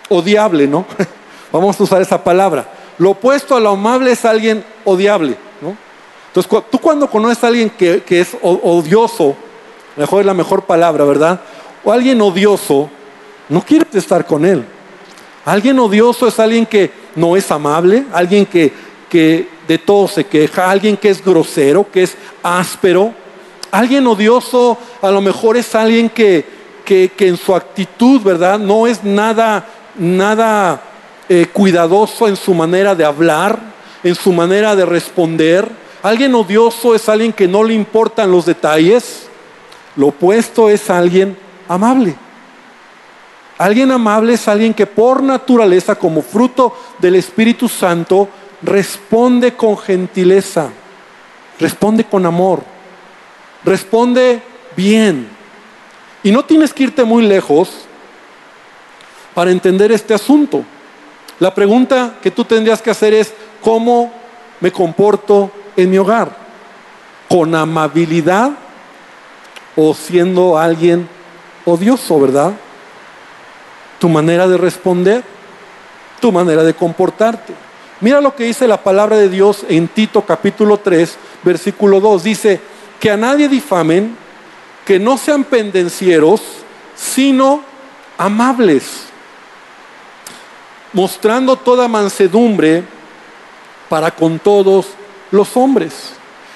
odiable, 0.08 0.68
¿no? 0.68 0.86
Vamos 1.52 1.78
a 1.80 1.82
usar 1.82 2.00
esa 2.00 2.22
palabra. 2.22 2.66
Lo 2.98 3.10
opuesto 3.10 3.56
a 3.56 3.60
lo 3.60 3.70
amable 3.70 4.12
es 4.12 4.24
alguien 4.24 4.64
odiable. 4.84 5.36
Entonces, 6.34 6.64
tú 6.70 6.78
cuando 6.78 7.10
conoces 7.10 7.44
a 7.44 7.48
alguien 7.48 7.68
que, 7.68 8.02
que 8.02 8.20
es 8.20 8.36
odioso, 8.40 9.36
mejor 9.96 10.20
es 10.20 10.26
la 10.26 10.32
mejor 10.32 10.64
palabra, 10.64 11.04
¿verdad? 11.04 11.40
O 11.84 11.92
alguien 11.92 12.22
odioso, 12.22 12.88
no 13.50 13.60
quieres 13.60 13.94
estar 13.94 14.24
con 14.24 14.46
él. 14.46 14.64
Alguien 15.44 15.78
odioso 15.78 16.26
es 16.26 16.38
alguien 16.38 16.64
que 16.64 16.90
no 17.16 17.36
es 17.36 17.50
amable, 17.50 18.04
alguien 18.12 18.46
que, 18.46 18.72
que 19.10 19.46
de 19.68 19.76
todo 19.76 20.08
se 20.08 20.24
queja, 20.24 20.70
alguien 20.70 20.96
que 20.96 21.10
es 21.10 21.22
grosero, 21.22 21.86
que 21.90 22.04
es 22.04 22.16
áspero. 22.42 23.12
Alguien 23.70 24.06
odioso 24.06 24.78
a 25.02 25.10
lo 25.10 25.20
mejor 25.20 25.58
es 25.58 25.74
alguien 25.74 26.08
que, 26.08 26.46
que, 26.84 27.10
en 27.18 27.36
su 27.36 27.54
actitud, 27.54 28.22
¿verdad? 28.22 28.58
No 28.58 28.86
es 28.86 29.04
nada, 29.04 29.66
nada 29.98 30.80
eh, 31.28 31.46
cuidadoso 31.52 32.28
en 32.28 32.36
su 32.36 32.54
manera 32.54 32.94
de 32.94 33.04
hablar, 33.04 33.58
en 34.02 34.14
su 34.14 34.32
manera 34.32 34.74
de 34.76 34.86
responder. 34.86 35.81
Alguien 36.02 36.34
odioso 36.34 36.94
es 36.94 37.08
alguien 37.08 37.32
que 37.32 37.46
no 37.46 37.62
le 37.62 37.74
importan 37.74 38.30
los 38.30 38.44
detalles. 38.44 39.28
Lo 39.94 40.08
opuesto 40.08 40.68
es 40.68 40.90
alguien 40.90 41.36
amable. 41.68 42.16
Alguien 43.58 43.92
amable 43.92 44.34
es 44.34 44.48
alguien 44.48 44.74
que 44.74 44.86
por 44.86 45.22
naturaleza, 45.22 45.94
como 45.94 46.22
fruto 46.22 46.76
del 46.98 47.14
Espíritu 47.14 47.68
Santo, 47.68 48.28
responde 48.62 49.54
con 49.54 49.78
gentileza, 49.78 50.70
responde 51.60 52.04
con 52.04 52.26
amor, 52.26 52.64
responde 53.64 54.42
bien. 54.76 55.28
Y 56.24 56.32
no 56.32 56.44
tienes 56.44 56.72
que 56.72 56.84
irte 56.84 57.04
muy 57.04 57.24
lejos 57.24 57.70
para 59.34 59.52
entender 59.52 59.92
este 59.92 60.14
asunto. 60.14 60.64
La 61.38 61.54
pregunta 61.54 62.16
que 62.20 62.32
tú 62.32 62.44
tendrías 62.44 62.82
que 62.82 62.90
hacer 62.90 63.14
es, 63.14 63.32
¿cómo 63.60 64.12
me 64.60 64.72
comporto 64.72 65.50
en 65.76 65.90
mi 65.90 65.98
hogar? 65.98 66.36
¿Con 67.28 67.54
amabilidad 67.54 68.52
o 69.76 69.94
siendo 69.94 70.58
alguien 70.58 71.08
odioso, 71.64 72.20
verdad? 72.20 72.52
tu 74.02 74.08
manera 74.08 74.48
de 74.48 74.58
responder, 74.58 75.22
tu 76.18 76.32
manera 76.32 76.64
de 76.64 76.74
comportarte. 76.74 77.54
Mira 78.00 78.20
lo 78.20 78.34
que 78.34 78.42
dice 78.42 78.66
la 78.66 78.82
palabra 78.82 79.16
de 79.16 79.28
Dios 79.28 79.64
en 79.68 79.86
Tito 79.86 80.22
capítulo 80.22 80.78
3, 80.78 81.16
versículo 81.44 82.00
2. 82.00 82.24
Dice, 82.24 82.60
que 82.98 83.12
a 83.12 83.16
nadie 83.16 83.48
difamen, 83.48 84.16
que 84.84 84.98
no 84.98 85.16
sean 85.16 85.44
pendencieros, 85.44 86.42
sino 86.96 87.62
amables, 88.18 89.04
mostrando 90.92 91.54
toda 91.54 91.86
mansedumbre 91.86 92.82
para 93.88 94.10
con 94.10 94.40
todos 94.40 94.88
los 95.32 95.56
hombres. 95.56 96.12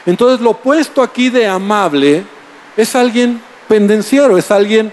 Entonces 0.06 0.40
lo 0.40 0.50
opuesto 0.50 1.02
aquí 1.02 1.30
de 1.30 1.48
amable 1.48 2.24
es 2.76 2.94
alguien 2.94 3.42
pendenciero, 3.66 4.38
es 4.38 4.52
alguien 4.52 4.92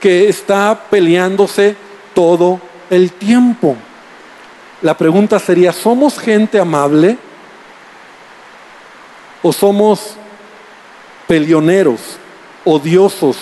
que 0.00 0.28
está 0.28 0.86
peleándose 0.90 1.76
todo 2.14 2.60
el 2.90 3.12
tiempo. 3.12 3.76
La 4.82 4.96
pregunta 4.96 5.38
sería, 5.38 5.72
¿somos 5.72 6.18
gente 6.18 6.58
amable 6.58 7.18
o 9.42 9.52
somos 9.52 10.14
peleoneros, 11.26 12.00
odiosos? 12.64 13.36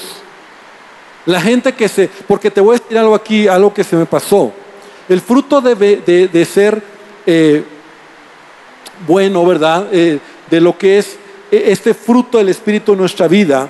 La 1.26 1.40
gente 1.40 1.74
que 1.74 1.88
se, 1.88 2.08
porque 2.26 2.50
te 2.50 2.60
voy 2.60 2.76
a 2.76 2.78
decir 2.78 2.98
algo 2.98 3.14
aquí, 3.14 3.48
algo 3.48 3.72
que 3.72 3.84
se 3.84 3.96
me 3.96 4.06
pasó. 4.06 4.52
El 5.08 5.20
fruto 5.20 5.60
de, 5.60 5.74
de, 6.32 6.44
ser 6.44 6.82
eh, 7.26 7.64
bueno, 9.06 9.44
¿verdad? 9.44 9.88
Eh, 9.92 10.20
de 10.50 10.60
lo 10.60 10.78
que 10.78 10.98
es 10.98 11.18
eh, 11.50 11.64
este 11.66 11.94
fruto 11.94 12.38
del 12.38 12.48
Espíritu 12.48 12.92
en 12.92 12.98
nuestra 12.98 13.28
vida, 13.28 13.68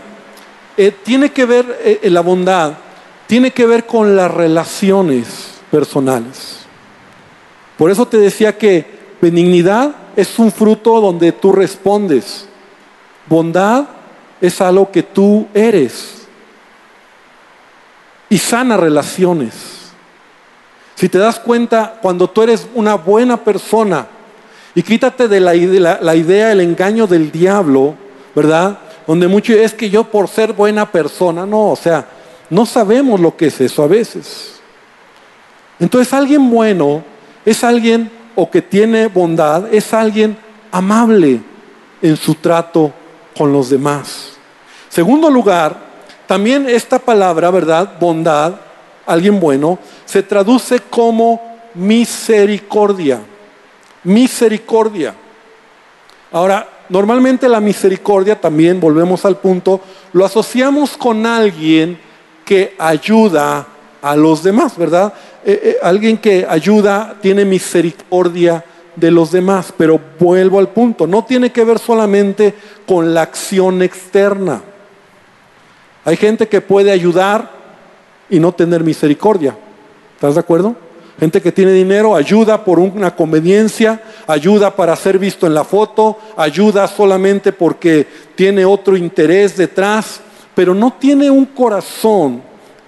tiene 1.05 1.31
que 1.31 1.47
ver 1.47 2.01
la 2.03 2.21
bondad 2.21 2.75
tiene 3.27 3.51
que 3.51 3.67
ver 3.67 3.87
con 3.87 4.17
las 4.17 4.31
relaciones 4.31 5.61
personales. 5.71 6.61
Por 7.77 7.91
eso 7.91 8.07
te 8.07 8.19
decía 8.19 8.57
que 8.57 8.87
benignidad 9.21 9.95
es 10.15 10.39
un 10.39 10.51
fruto 10.51 11.01
donde 11.01 11.33
tú 11.33 11.53
respondes. 11.53 12.49
Bondad 13.27 13.87
es 14.41 14.61
algo 14.61 14.91
que 14.91 15.03
tú 15.03 15.47
eres. 15.53 16.27
Y 18.29 18.39
sana 18.39 18.77
relaciones. 18.77 19.53
Si 20.95 21.09
te 21.09 21.19
das 21.19 21.39
cuenta, 21.39 21.99
cuando 22.01 22.31
tú 22.31 22.43
eres 22.43 22.67
una 22.75 22.95
buena 22.95 23.37
persona 23.37 24.07
y 24.77 24.83
quítate 24.83 25.27
de 25.27 25.41
la, 25.41 25.99
la 26.03 26.15
idea, 26.15 26.53
el 26.53 26.61
engaño 26.61 27.07
del 27.07 27.33
diablo, 27.33 27.95
¿verdad? 28.35 28.79
Donde 29.07 29.27
mucho 29.27 29.55
es 29.55 29.73
que 29.73 29.89
yo 29.89 30.05
por 30.05 30.29
ser 30.29 30.53
buena 30.53 30.93
persona, 30.93 31.47
no, 31.47 31.71
o 31.71 31.77
sea, 31.77 32.07
no 32.51 32.67
sabemos 32.67 33.19
lo 33.19 33.35
que 33.35 33.47
es 33.47 33.59
eso 33.59 33.83
a 33.83 33.87
veces. 33.87 34.61
Entonces 35.81 36.13
alguien 36.13 36.51
bueno 36.51 37.03
es 37.47 37.65
alguien 37.65 38.11
o 38.35 38.51
que 38.51 38.61
tiene 38.61 39.07
bondad, 39.07 39.73
es 39.73 39.95
alguien 39.95 40.37
amable 40.71 41.41
en 42.03 42.15
su 42.19 42.35
trato 42.35 42.93
con 43.35 43.55
los 43.55 43.71
demás. 43.71 44.33
Segundo 44.91 45.31
lugar, 45.31 45.75
también 46.27 46.69
esta 46.69 46.99
palabra, 46.99 47.51
¿verdad? 47.51 47.95
Bondad, 47.99 48.57
alguien 49.07 49.41
bueno, 49.41 49.79
se 50.05 50.23
traduce 50.23 50.81
como 50.81 51.41
misericordia. 51.73 53.21
Misericordia. 54.07 55.15
Ahora, 56.33 56.69
normalmente 56.89 57.49
la 57.49 57.61
misericordia, 57.61 58.41
también 58.41 58.81
volvemos 58.81 59.25
al 59.25 59.37
punto, 59.37 59.81
lo 60.13 60.25
asociamos 60.25 60.97
con 60.97 61.27
alguien 61.27 61.99
que 62.45 62.75
ayuda 62.79 63.67
a 64.01 64.17
los 64.17 64.43
demás, 64.43 64.77
¿verdad? 64.77 65.13
Eh, 65.45 65.61
eh, 65.63 65.77
alguien 65.83 66.19
que 66.19 66.47
ayuda 66.49 67.17
tiene 67.21 67.45
misericordia 67.45 68.65
de 68.95 69.11
los 69.11 69.31
demás, 69.31 69.73
pero 69.77 70.01
vuelvo 70.19 70.59
al 70.59 70.69
punto, 70.69 71.07
no 71.07 71.25
tiene 71.25 71.51
que 71.51 71.65
ver 71.65 71.79
solamente 71.79 72.55
con 72.87 73.13
la 73.13 73.23
acción 73.23 73.83
externa. 73.83 74.63
Hay 76.05 76.17
gente 76.17 76.49
que 76.49 76.61
puede 76.61 76.93
ayudar 76.93 77.51
y 78.31 78.39
no 78.39 78.53
tener 78.53 78.85
misericordia. 78.85 79.57
¿Estás 80.15 80.35
de 80.35 80.41
acuerdo? 80.41 80.77
Gente 81.19 81.41
que 81.41 81.53
tiene 81.53 81.73
dinero 81.73 82.15
ayuda 82.15 82.63
por 82.63 82.79
una 82.79 83.15
conveniencia, 83.17 84.03
ayuda 84.27 84.75
para 84.77 84.95
ser 84.97 85.19
visto 85.19 85.47
en 85.47 85.55
la 85.55 85.65
foto, 85.65 86.19
ayuda 86.37 86.87
solamente 86.87 87.53
porque 87.53 88.07
tiene 88.35 88.65
otro 88.65 88.97
interés 88.97 89.57
detrás 89.57 90.21
pero 90.57 90.75
no 90.75 90.95
tiene 90.99 91.31
un 91.31 91.45
corazón 91.45 92.43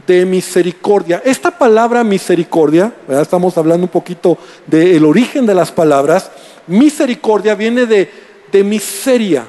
de 0.07 0.25
misericordia. 0.25 1.21
Esta 1.23 1.51
palabra 1.51 2.03
misericordia, 2.03 2.95
estamos 3.07 3.59
hablando 3.59 3.85
un 3.85 3.91
poquito 3.91 4.39
del 4.67 5.05
origen 5.05 5.45
de 5.45 5.55
las 5.55 5.71
palabras, 5.71 6.31
misericordia 6.67 7.55
viene 7.55 7.85
de, 7.85 8.11
de 8.51 8.65
miseria, 8.65 9.45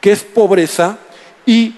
que 0.00 0.10
es 0.10 0.24
pobreza, 0.24 0.98
y 1.46 1.76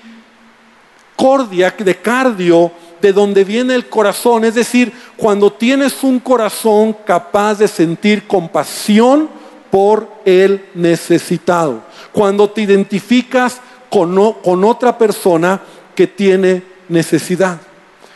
cordia, 1.14 1.74
de 1.78 1.96
cardio, 1.96 2.72
de 3.00 3.12
donde 3.12 3.44
viene 3.44 3.74
el 3.74 3.88
corazón, 3.88 4.44
es 4.44 4.54
decir, 4.54 4.92
cuando 5.16 5.52
tienes 5.52 6.02
un 6.02 6.18
corazón 6.18 6.96
capaz 7.04 7.58
de 7.58 7.68
sentir 7.68 8.26
compasión 8.26 9.28
por 9.70 10.08
el 10.24 10.64
necesitado. 10.74 11.82
Cuando 12.12 12.50
te 12.50 12.62
identificas 12.62 13.60
con, 13.90 14.32
con 14.42 14.64
otra 14.64 14.96
persona 14.96 15.60
que 15.94 16.06
tiene 16.06 16.62
necesidad. 16.88 17.60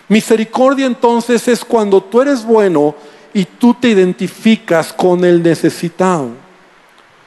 Misericordia 0.09 0.87
entonces 0.87 1.47
es 1.49 1.65
cuando 1.65 2.03
tú 2.03 2.21
eres 2.21 2.45
bueno 2.45 2.95
y 3.33 3.45
tú 3.45 3.75
te 3.75 3.89
identificas 3.89 4.93
con 4.93 5.25
el 5.25 5.43
necesitado. 5.43 6.31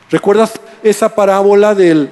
¿Recuerdas 0.09 0.59
esa 0.83 1.13
parábola 1.15 1.73
del, 1.73 2.09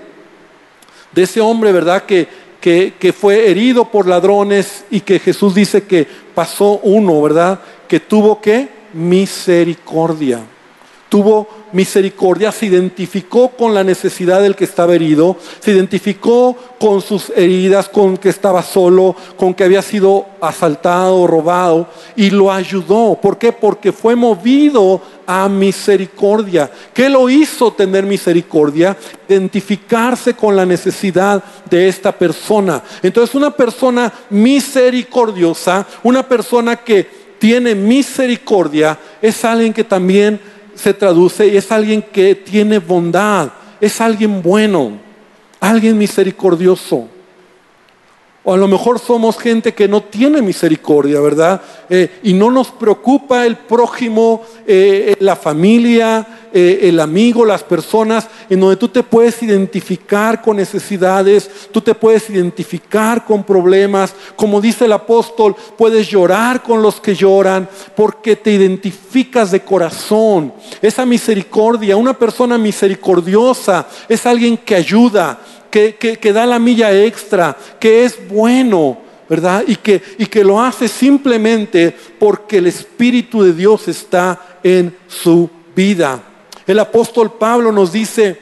de 1.11 1.23
ese 1.23 1.41
hombre, 1.41 1.71
verdad? 1.71 2.03
Que, 2.03 2.27
que, 2.61 3.13
fue 3.17 3.49
herido 3.49 3.85
por 3.85 4.07
ladrones 4.07 4.85
y 4.91 5.01
que 5.01 5.19
Jesús 5.19 5.55
dice 5.55 5.83
que 5.83 6.07
pasó 6.33 6.79
uno, 6.83 7.21
¿verdad? 7.21 7.59
Que 7.87 7.99
tuvo 7.99 8.39
que 8.39 8.69
misericordia. 8.93 10.39
Tuvo 11.11 11.45
misericordia, 11.73 12.53
se 12.53 12.67
identificó 12.67 13.49
con 13.49 13.73
la 13.73 13.83
necesidad 13.83 14.41
del 14.41 14.55
que 14.55 14.63
estaba 14.63 14.95
herido, 14.95 15.35
se 15.59 15.71
identificó 15.71 16.55
con 16.79 17.01
sus 17.01 17.33
heridas, 17.35 17.89
con 17.89 18.15
que 18.15 18.29
estaba 18.29 18.63
solo, 18.63 19.13
con 19.35 19.53
que 19.53 19.65
había 19.65 19.81
sido 19.81 20.25
asaltado, 20.39 21.27
robado, 21.27 21.89
y 22.15 22.29
lo 22.29 22.49
ayudó. 22.49 23.19
¿Por 23.21 23.37
qué? 23.37 23.51
Porque 23.51 23.91
fue 23.91 24.15
movido 24.15 25.01
a 25.27 25.49
misericordia. 25.49 26.71
¿Qué 26.93 27.09
lo 27.09 27.29
hizo 27.29 27.73
tener 27.73 28.05
misericordia? 28.05 28.95
Identificarse 29.27 30.33
con 30.33 30.55
la 30.55 30.65
necesidad 30.65 31.43
de 31.69 31.89
esta 31.89 32.13
persona. 32.13 32.81
Entonces 33.03 33.35
una 33.35 33.51
persona 33.51 34.13
misericordiosa, 34.29 35.85
una 36.03 36.25
persona 36.25 36.77
que 36.77 37.19
tiene 37.37 37.75
misericordia, 37.75 38.97
es 39.21 39.43
alguien 39.43 39.73
que 39.73 39.83
también 39.83 40.39
se 40.75 40.93
traduce 40.93 41.47
y 41.47 41.57
es 41.57 41.71
alguien 41.71 42.01
que 42.01 42.35
tiene 42.35 42.79
bondad, 42.79 43.51
es 43.79 43.99
alguien 44.01 44.41
bueno, 44.41 44.93
alguien 45.59 45.97
misericordioso. 45.97 47.07
O 48.43 48.53
a 48.53 48.57
lo 48.57 48.67
mejor 48.67 48.97
somos 48.99 49.37
gente 49.37 49.73
que 49.73 49.87
no 49.87 50.01
tiene 50.01 50.41
misericordia, 50.41 51.19
¿verdad? 51.19 51.61
Eh, 51.89 52.19
y 52.23 52.33
no 52.33 52.49
nos 52.49 52.71
preocupa 52.71 53.45
el 53.45 53.55
prójimo, 53.55 54.41
eh, 54.65 55.15
la 55.19 55.35
familia, 55.35 56.40
eh, 56.53 56.79
el 56.83 56.99
amigo, 56.99 57.45
las 57.45 57.63
personas, 57.63 58.27
en 58.49 58.59
donde 58.59 58.75
tú 58.75 58.89
te 58.89 59.03
puedes 59.03 59.41
identificar 59.41 60.41
con 60.41 60.57
necesidades, 60.57 61.49
tú 61.71 61.79
te 61.79 61.95
puedes 61.95 62.29
identificar 62.29 63.23
con 63.23 63.43
problemas. 63.43 64.13
Como 64.35 64.59
dice 64.59 64.85
el 64.85 64.91
apóstol, 64.91 65.55
puedes 65.77 66.09
llorar 66.09 66.61
con 66.61 66.81
los 66.81 66.99
que 66.99 67.15
lloran 67.15 67.69
porque 67.95 68.35
te 68.35 68.51
identificas 68.51 69.51
de 69.51 69.61
corazón. 69.61 70.53
Esa 70.81 71.05
misericordia, 71.05 71.95
una 71.95 72.17
persona 72.17 72.57
misericordiosa 72.57 73.87
es 74.09 74.25
alguien 74.25 74.57
que 74.57 74.75
ayuda, 74.75 75.39
que, 75.69 76.33
da 76.33 76.45
la 76.45 76.59
milla 76.59 76.91
extra, 76.91 77.57
que 77.79 78.03
es 78.03 78.27
bueno, 78.27 78.97
¿verdad? 79.29 79.63
Y 79.65 79.77
que, 79.77 80.01
y 80.17 80.25
que 80.25 80.43
lo 80.43 80.61
hace 80.61 80.89
simplemente 80.89 81.95
porque 82.19 82.57
el 82.57 82.67
Espíritu 82.67 83.41
de 83.41 83.53
Dios 83.53 83.87
está 83.87 84.59
en 84.61 84.93
su 85.07 85.49
vida. 85.73 86.21
El 86.67 86.79
apóstol 86.79 87.33
Pablo 87.33 87.71
nos 87.71 87.91
dice 87.91 88.39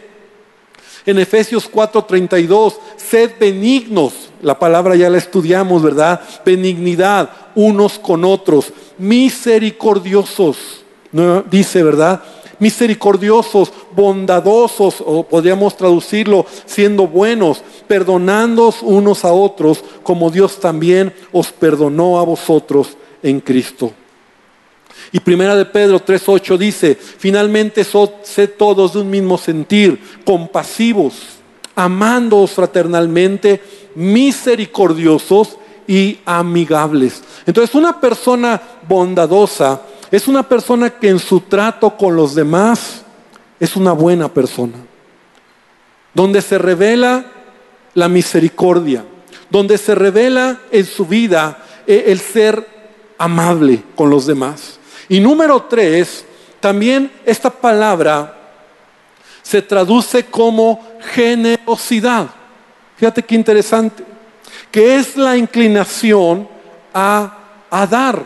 en 1.06 1.18
Efesios 1.20 1.70
4:32, 1.72 2.76
sed 2.98 3.32
benignos, 3.40 4.30
la 4.42 4.60
palabra 4.60 4.96
ya 4.96 5.10
la 5.10 5.18
estudiamos, 5.18 5.82
¿verdad? 5.82 6.22
Benignidad 6.46 7.30
unos 7.56 7.98
con 8.00 8.26
otros, 8.26 8.72
misericordiosos, 8.98 10.84
¿no? 11.12 11.42
dice, 11.42 11.84
¿verdad? 11.84 12.22
misericordiosos, 12.60 13.72
bondadosos, 13.96 15.02
o 15.06 15.24
podríamos 15.24 15.76
traducirlo 15.76 16.46
siendo 16.66 17.08
buenos, 17.08 17.64
perdonándoos 17.88 18.82
unos 18.82 19.26
a 19.26 19.32
otros, 19.32 19.84
como 20.04 20.30
Dios 20.30 20.60
también 20.60 21.14
os 21.32 21.52
perdonó 21.52 22.20
a 22.20 22.24
vosotros 22.24 22.98
en 23.24 23.40
Cristo. 23.40 23.94
Y 25.12 25.20
primera 25.20 25.56
de 25.56 25.66
Pedro 25.66 26.04
3.8 26.04 26.58
dice, 26.58 26.96
finalmente 26.96 27.84
sed 27.84 28.52
todos 28.58 28.94
de 28.94 29.00
un 29.00 29.10
mismo 29.10 29.38
sentir, 29.38 30.00
compasivos, 30.26 31.16
amándoos 31.76 32.52
fraternalmente, 32.52 33.62
misericordiosos 33.96 35.58
y 35.88 36.20
amigables. 36.26 37.24
Entonces 37.46 37.74
una 37.76 38.00
persona 38.00 38.62
bondadosa 38.88 39.82
es 40.12 40.28
una 40.28 40.48
persona 40.48 40.90
que 40.90 41.10
en 41.10 41.20
su 41.20 41.42
trato 41.42 41.96
con 41.96 42.16
los 42.16 42.36
demás 42.36 43.04
es 43.60 43.76
una 43.76 43.94
buena 43.94 44.34
persona. 44.34 44.78
Donde 46.14 46.42
se 46.42 46.58
revela 46.58 47.26
la 47.94 48.08
misericordia, 48.08 49.04
donde 49.50 49.78
se 49.78 49.96
revela 49.96 50.60
en 50.72 50.86
su 50.86 51.06
vida 51.06 51.64
eh, 51.86 52.06
el 52.08 52.20
ser 52.20 52.68
amable 53.18 53.84
con 53.96 54.10
los 54.10 54.26
demás. 54.26 54.79
Y 55.10 55.20
número 55.20 55.64
tres, 55.64 56.24
también 56.60 57.12
esta 57.26 57.50
palabra 57.50 58.36
se 59.42 59.62
traduce 59.64 60.26
como 60.26 60.80
generosidad. 61.14 62.28
Fíjate 62.96 63.24
qué 63.24 63.34
interesante, 63.34 64.04
que 64.70 64.98
es 64.98 65.18
la 65.18 65.36
inclinación 65.36 66.48
a, 66.94 67.36
dar. 67.90 68.24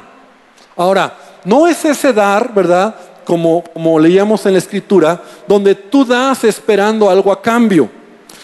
Ahora, 0.76 1.16
no 1.46 1.68
es 1.68 1.86
ese 1.86 2.12
dar, 2.12 2.54
¿verdad? 2.54 2.96
Como, 3.24 3.64
como 3.64 3.98
leíamos 4.00 4.46
en 4.46 4.54
la 4.54 4.60
escritura, 4.60 5.22
donde 5.48 5.76
tú 5.76 6.04
das 6.04 6.44
esperando 6.44 7.10
algo 7.10 7.32
a 7.32 7.42
cambio. 7.42 7.90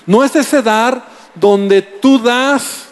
No 0.05 0.23
es 0.23 0.35
ese 0.35 0.61
dar 0.61 1.03
donde 1.35 1.81
tú 1.81 2.21
das 2.21 2.85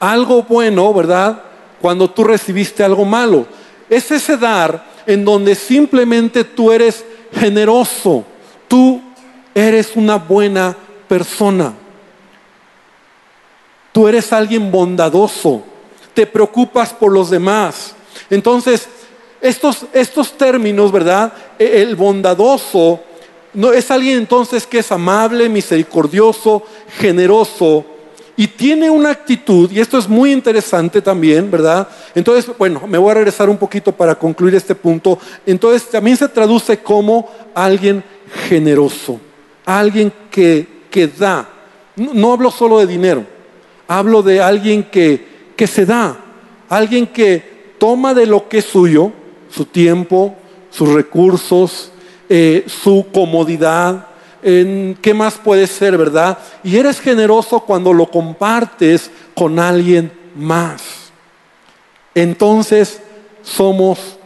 algo 0.00 0.42
bueno, 0.42 0.94
¿verdad? 0.94 1.42
Cuando 1.80 2.08
tú 2.08 2.24
recibiste 2.24 2.82
algo 2.82 3.04
malo. 3.04 3.46
Es 3.92 4.10
ese 4.10 4.38
dar 4.38 4.86
en 5.06 5.22
donde 5.22 5.54
simplemente 5.54 6.44
tú 6.44 6.72
eres 6.72 7.04
generoso. 7.38 8.24
Tú 8.66 9.02
eres 9.54 9.94
una 9.96 10.16
buena 10.16 10.74
persona. 11.06 11.74
Tú 13.92 14.08
eres 14.08 14.32
alguien 14.32 14.72
bondadoso. 14.72 15.62
Te 16.14 16.26
preocupas 16.26 16.94
por 16.94 17.12
los 17.12 17.28
demás. 17.28 17.94
Entonces, 18.30 18.88
estos, 19.42 19.84
estos 19.92 20.38
términos, 20.38 20.90
¿verdad? 20.90 21.30
E, 21.58 21.82
el 21.82 21.94
bondadoso 21.94 22.98
no, 23.52 23.74
es 23.74 23.90
alguien 23.90 24.16
entonces 24.16 24.66
que 24.66 24.78
es 24.78 24.90
amable, 24.90 25.50
misericordioso, 25.50 26.62
generoso 26.98 27.84
y 28.36 28.46
tiene 28.46 28.88
una 28.88 29.10
actitud, 29.10 29.70
y 29.70 29.80
esto 29.80 29.98
es 29.98 30.08
muy 30.08 30.32
interesante 30.32 31.02
también, 31.02 31.50
¿verdad? 31.50 31.86
Entonces, 32.14 32.50
bueno, 32.56 32.82
me 32.86 32.96
voy 32.96 33.10
a 33.10 33.14
regresar 33.14 33.50
un 33.50 33.58
poquito 33.58 33.92
para 33.92 34.14
concluir 34.14 34.54
este 34.54 34.74
punto. 34.74 35.18
Entonces, 35.44 35.88
también 35.90 36.16
se 36.16 36.28
traduce 36.28 36.78
como 36.78 37.28
alguien 37.54 38.02
generoso, 38.48 39.20
alguien 39.66 40.12
que, 40.30 40.66
que 40.90 41.08
da. 41.08 41.48
No, 41.94 42.32
hablo 42.32 42.50
solo 42.50 42.78
de 42.78 42.86
dinero, 42.86 43.26
hablo 43.86 44.22
de 44.22 44.40
alguien 44.40 44.84
que, 44.84 45.52
que 45.54 45.66
se 45.66 45.84
da, 45.84 46.16
alguien 46.70 47.06
que 47.06 47.74
toma 47.78 48.14
de 48.14 48.24
lo 48.24 48.48
que 48.48 48.58
es 48.58 48.64
suyo, 48.64 49.12
su 49.50 49.66
tiempo, 49.66 50.34
sus 50.70 50.88
recursos, 50.88 51.92
eh, 52.30 52.64
su 52.66 53.06
comodidad. 53.12 54.06
En, 54.42 54.98
¿Qué 55.00 55.14
más 55.14 55.34
puede 55.34 55.66
ser, 55.66 55.96
verdad? 55.96 56.38
Y 56.64 56.76
eres 56.76 57.00
generoso 57.00 57.60
cuando 57.60 57.92
lo 57.92 58.06
compartes 58.10 59.10
con 59.34 59.58
alguien 59.58 60.12
más. 60.34 60.82
Entonces 62.14 63.00
somos 63.42 64.18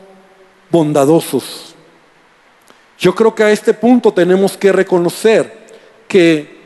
bondadosos. 0.70 1.74
Yo 2.98 3.14
creo 3.14 3.35
que 3.35 3.44
a 3.44 3.50
este 3.50 3.74
punto 3.74 4.12
tenemos 4.12 4.57
que 4.57 4.72
reconocer 4.72 5.66
que 6.09 6.57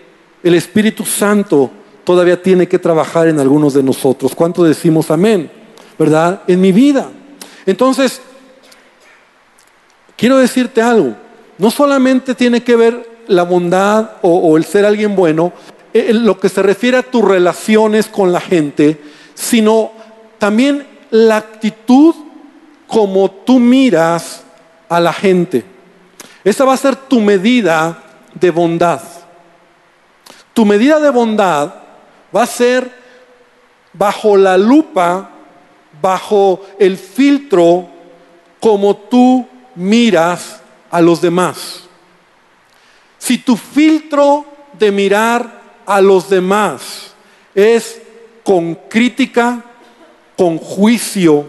el 0.42 0.54
Espíritu 0.54 1.04
Santo 1.04 1.70
todavía 2.04 2.40
tiene 2.40 2.68
que 2.68 2.78
trabajar 2.78 3.28
en 3.28 3.40
algunos 3.40 3.74
de 3.74 3.82
nosotros. 3.82 4.34
¿Cuánto 4.34 4.62
decimos 4.64 5.10
amén? 5.10 5.50
¿Verdad? 5.98 6.42
En 6.46 6.60
mi 6.60 6.72
vida. 6.72 7.10
Entonces, 7.66 8.22
Quiero 10.20 10.36
decirte 10.36 10.82
algo, 10.82 11.16
no 11.56 11.70
solamente 11.70 12.34
tiene 12.34 12.62
que 12.62 12.76
ver 12.76 13.19
la 13.30 13.44
bondad 13.44 14.10
o, 14.22 14.56
el 14.56 14.64
ser 14.64 14.84
alguien 14.84 15.14
bueno, 15.14 15.52
en 15.92 16.16
eh, 16.16 16.20
lo 16.20 16.38
que 16.40 16.48
se 16.48 16.62
refiere 16.62 16.96
a 16.96 17.02
tus 17.02 17.24
relaciones 17.24 18.08
con 18.08 18.32
la 18.32 18.40
gente, 18.40 19.00
sino 19.34 19.92
también 20.38 20.86
la 21.10 21.36
actitud 21.36 22.14
como 22.88 23.30
tú 23.30 23.60
miras 23.60 24.42
a 24.88 24.98
la 24.98 25.12
gente. 25.12 25.64
Esa 26.42 26.64
va 26.64 26.72
a 26.74 26.76
ser 26.76 26.96
tu 26.96 27.20
medida 27.20 28.02
de 28.34 28.50
bondad. 28.50 29.00
Tu 30.52 30.64
medida 30.64 30.98
de 30.98 31.10
bondad 31.10 31.72
va 32.34 32.42
a 32.42 32.46
ser 32.46 32.90
bajo 33.92 34.36
la 34.36 34.58
lupa 34.58 35.30
bajo 36.02 36.62
el 36.80 36.96
filtro 36.96 37.88
como 38.58 38.96
tú 38.96 39.46
miras 39.76 40.60
a 40.90 41.00
los 41.00 41.20
demás. 41.20 41.89
Si 43.20 43.38
tu 43.38 43.56
filtro 43.56 44.44
de 44.78 44.90
mirar 44.90 45.60
a 45.86 46.00
los 46.00 46.28
demás 46.28 47.12
es 47.54 48.00
con 48.42 48.74
crítica, 48.88 49.62
con 50.36 50.56
juicio, 50.58 51.44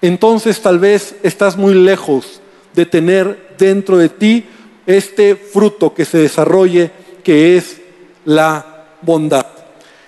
entonces 0.00 0.62
tal 0.62 0.78
vez 0.78 1.16
estás 1.22 1.56
muy 1.56 1.74
lejos 1.74 2.40
de 2.72 2.86
tener 2.86 3.56
dentro 3.58 3.98
de 3.98 4.08
ti 4.08 4.46
este 4.86 5.34
fruto 5.34 5.92
que 5.92 6.04
se 6.04 6.18
desarrolle, 6.18 6.92
que 7.24 7.56
es 7.56 7.80
la 8.24 8.86
bondad. 9.02 9.46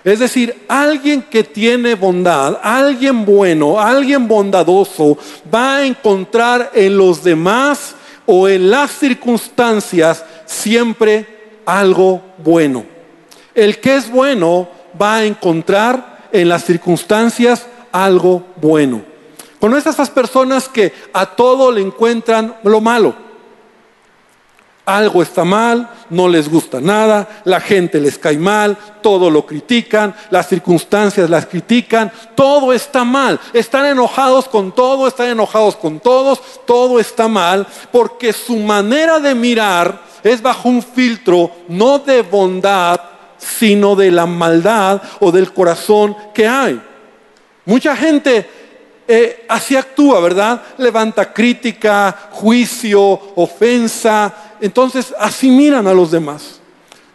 Es 0.05 0.19
decir, 0.19 0.63
alguien 0.67 1.21
que 1.23 1.43
tiene 1.43 1.95
bondad, 1.95 2.59
alguien 2.63 3.25
bueno, 3.25 3.79
alguien 3.79 4.27
bondadoso, 4.27 5.17
va 5.53 5.77
a 5.77 5.85
encontrar 5.85 6.71
en 6.73 6.97
los 6.97 7.23
demás 7.23 7.95
o 8.25 8.47
en 8.47 8.69
las 8.69 8.91
circunstancias 8.91 10.23
siempre 10.45 11.27
algo 11.65 12.21
bueno. 12.37 12.85
El 13.55 13.79
que 13.79 13.95
es 13.95 14.09
bueno 14.09 14.67
va 14.99 15.17
a 15.17 15.25
encontrar 15.25 16.27
en 16.31 16.49
las 16.49 16.65
circunstancias 16.65 17.67
algo 17.91 18.45
bueno. 18.57 19.01
Con 19.59 19.75
esas 19.75 20.09
personas 20.09 20.67
que 20.67 20.91
a 21.13 21.25
todo 21.25 21.71
le 21.71 21.81
encuentran 21.81 22.55
lo 22.63 22.81
malo. 22.81 23.15
Algo 24.85 25.23
está 25.23 25.45
mal, 25.45 25.89
no 26.09 26.27
les 26.27 26.49
gusta 26.49 26.81
nada, 26.81 27.41
la 27.45 27.61
gente 27.61 28.01
les 28.01 28.17
cae 28.17 28.37
mal, 28.37 28.77
todo 29.01 29.29
lo 29.29 29.45
critican, 29.45 30.13
las 30.29 30.49
circunstancias 30.49 31.29
las 31.29 31.45
critican, 31.45 32.11
todo 32.35 32.73
está 32.73 33.05
mal. 33.05 33.39
Están 33.53 33.85
enojados 33.85 34.49
con 34.49 34.73
todo, 34.73 35.07
están 35.07 35.27
enojados 35.27 35.77
con 35.77 36.01
todos, 36.01 36.41
todo 36.65 36.99
está 36.99 37.29
mal, 37.29 37.65
porque 37.93 38.33
su 38.33 38.57
manera 38.57 39.19
de 39.19 39.33
mirar 39.33 40.01
es 40.21 40.41
bajo 40.41 40.67
un 40.67 40.83
filtro 40.83 41.49
no 41.69 41.99
de 41.99 42.21
bondad, 42.21 42.99
sino 43.37 43.95
de 43.95 44.11
la 44.11 44.25
maldad 44.25 45.01
o 45.21 45.31
del 45.31 45.53
corazón 45.53 46.15
que 46.33 46.45
hay. 46.45 46.81
Mucha 47.65 47.95
gente 47.95 48.49
eh, 49.07 49.45
así 49.49 49.75
actúa, 49.75 50.19
¿verdad? 50.21 50.61
Levanta 50.77 51.33
crítica, 51.33 52.29
juicio, 52.31 53.19
ofensa, 53.35 54.33
entonces 54.63 55.13
así 55.19 55.51
miran 55.51 55.87
a 55.87 55.93
los 55.93 56.09
demás. 56.09 56.61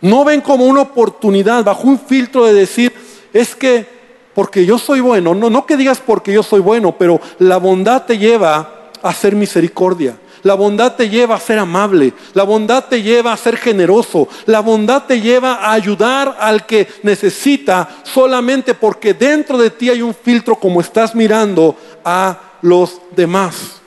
No 0.02 0.22
ven 0.22 0.42
como 0.42 0.66
una 0.66 0.82
oportunidad 0.82 1.64
bajo 1.64 1.88
un 1.88 1.98
filtro 1.98 2.44
de 2.44 2.52
decir, 2.52 2.92
es 3.32 3.56
que 3.56 3.86
porque 4.34 4.66
yo 4.66 4.76
soy 4.78 5.00
bueno, 5.00 5.34
no, 5.34 5.48
no 5.48 5.64
que 5.64 5.78
digas 5.78 5.98
porque 6.04 6.30
yo 6.30 6.42
soy 6.42 6.60
bueno, 6.60 6.94
pero 6.98 7.18
la 7.38 7.56
bondad 7.56 8.04
te 8.04 8.18
lleva 8.18 8.90
a 9.02 9.14
ser 9.14 9.34
misericordia. 9.34 10.18
La 10.42 10.54
bondad 10.54 10.94
te 10.94 11.08
lleva 11.08 11.36
a 11.36 11.40
ser 11.40 11.58
amable, 11.58 12.12
la 12.34 12.44
bondad 12.44 12.84
te 12.84 13.02
lleva 13.02 13.32
a 13.32 13.36
ser 13.38 13.56
generoso, 13.56 14.28
la 14.44 14.60
bondad 14.60 15.04
te 15.04 15.18
lleva 15.18 15.54
a 15.54 15.72
ayudar 15.72 16.36
al 16.38 16.66
que 16.66 16.86
necesita 17.02 17.88
solamente 18.04 18.74
porque 18.74 19.14
dentro 19.14 19.56
de 19.56 19.70
ti 19.70 19.88
hay 19.88 20.02
un 20.02 20.14
filtro 20.14 20.54
como 20.54 20.82
estás 20.82 21.14
mirando 21.14 21.74
a 22.04 22.38
los 22.60 23.00
demás. 23.16 23.80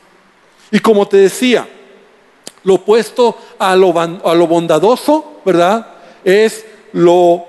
Y 0.71 0.79
como 0.79 1.07
te 1.07 1.17
decía, 1.17 1.67
lo 2.63 2.75
opuesto 2.75 3.35
a 3.57 3.75
lo, 3.75 3.91
bondadoso, 4.47 5.41
¿verdad? 5.45 5.87
Es 6.23 6.65
lo, 6.93 7.45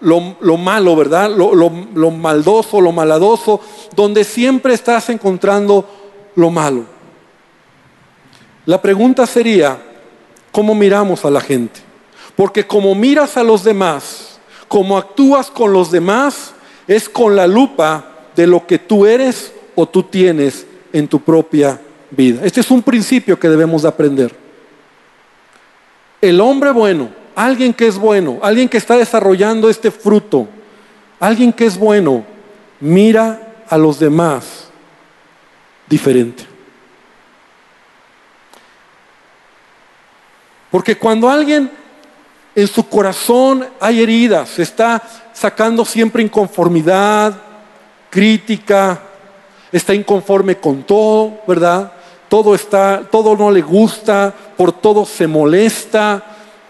lo, 0.00 0.56
malo, 0.56 0.96
¿verdad? 0.96 1.30
Lo, 1.30 2.10
maldoso, 2.10 2.80
lo 2.80 2.92
maladoso, 2.92 3.60
donde 3.94 4.24
siempre 4.24 4.74
estás 4.74 5.08
encontrando 5.10 5.84
lo 6.34 6.50
malo. 6.50 6.84
La 8.66 8.82
pregunta 8.82 9.26
sería, 9.26 9.80
¿cómo 10.52 10.74
miramos 10.74 11.24
a 11.24 11.30
la 11.30 11.40
gente? 11.40 11.80
Porque 12.36 12.66
como 12.66 12.94
miras 12.94 13.36
a 13.36 13.42
los 13.42 13.64
demás, 13.64 14.38
como 14.68 14.98
actúas 14.98 15.50
con 15.50 15.72
los 15.72 15.90
demás, 15.90 16.52
es 16.86 17.08
con 17.08 17.34
la 17.34 17.46
lupa 17.46 18.04
de 18.36 18.46
lo 18.46 18.66
que 18.66 18.78
tú 18.78 19.06
eres 19.06 19.52
o 19.74 19.86
tú 19.86 20.02
tienes 20.02 20.66
en 20.92 21.08
tu 21.08 21.20
propia 21.20 21.80
vida. 22.10 22.40
Este 22.44 22.60
es 22.60 22.70
un 22.70 22.82
principio 22.82 23.38
que 23.38 23.48
debemos 23.48 23.82
de 23.82 23.88
aprender. 23.88 24.47
El 26.20 26.40
hombre 26.40 26.70
bueno, 26.72 27.10
alguien 27.34 27.72
que 27.72 27.86
es 27.86 27.96
bueno, 27.96 28.38
alguien 28.42 28.68
que 28.68 28.78
está 28.78 28.96
desarrollando 28.96 29.70
este 29.70 29.90
fruto, 29.90 30.48
alguien 31.20 31.52
que 31.52 31.66
es 31.66 31.78
bueno, 31.78 32.24
mira 32.80 33.54
a 33.68 33.78
los 33.78 33.98
demás 33.98 34.68
diferente. 35.88 36.44
Porque 40.70 40.98
cuando 40.98 41.30
alguien 41.30 41.70
en 42.54 42.66
su 42.66 42.88
corazón 42.88 43.66
hay 43.80 44.02
heridas, 44.02 44.58
está 44.58 45.02
sacando 45.32 45.84
siempre 45.84 46.22
inconformidad, 46.22 47.40
crítica, 48.10 49.00
está 49.70 49.94
inconforme 49.94 50.56
con 50.56 50.82
todo, 50.82 51.40
¿verdad? 51.46 51.92
Todo 52.28 52.54
está, 52.54 53.02
todo 53.10 53.36
no 53.36 53.50
le 53.50 53.62
gusta, 53.62 54.32
por 54.56 54.72
todo 54.72 55.04
se 55.06 55.26
molesta, 55.26 56.22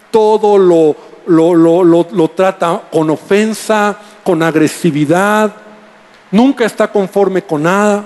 todo 0.09 0.57
lo, 0.57 0.95
lo, 1.27 2.29
trata 2.29 2.83
con 2.91 3.09
ofensa, 3.09 3.97
con 4.23 4.41
agresividad, 4.41 5.53
nunca 6.31 6.65
está 6.65 6.91
conforme 6.91 7.43
con 7.43 7.63
nada. 7.63 8.05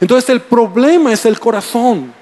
Entonces 0.00 0.30
el 0.30 0.40
problema 0.40 1.12
es 1.12 1.26
el 1.26 1.38
corazón. 1.38 2.12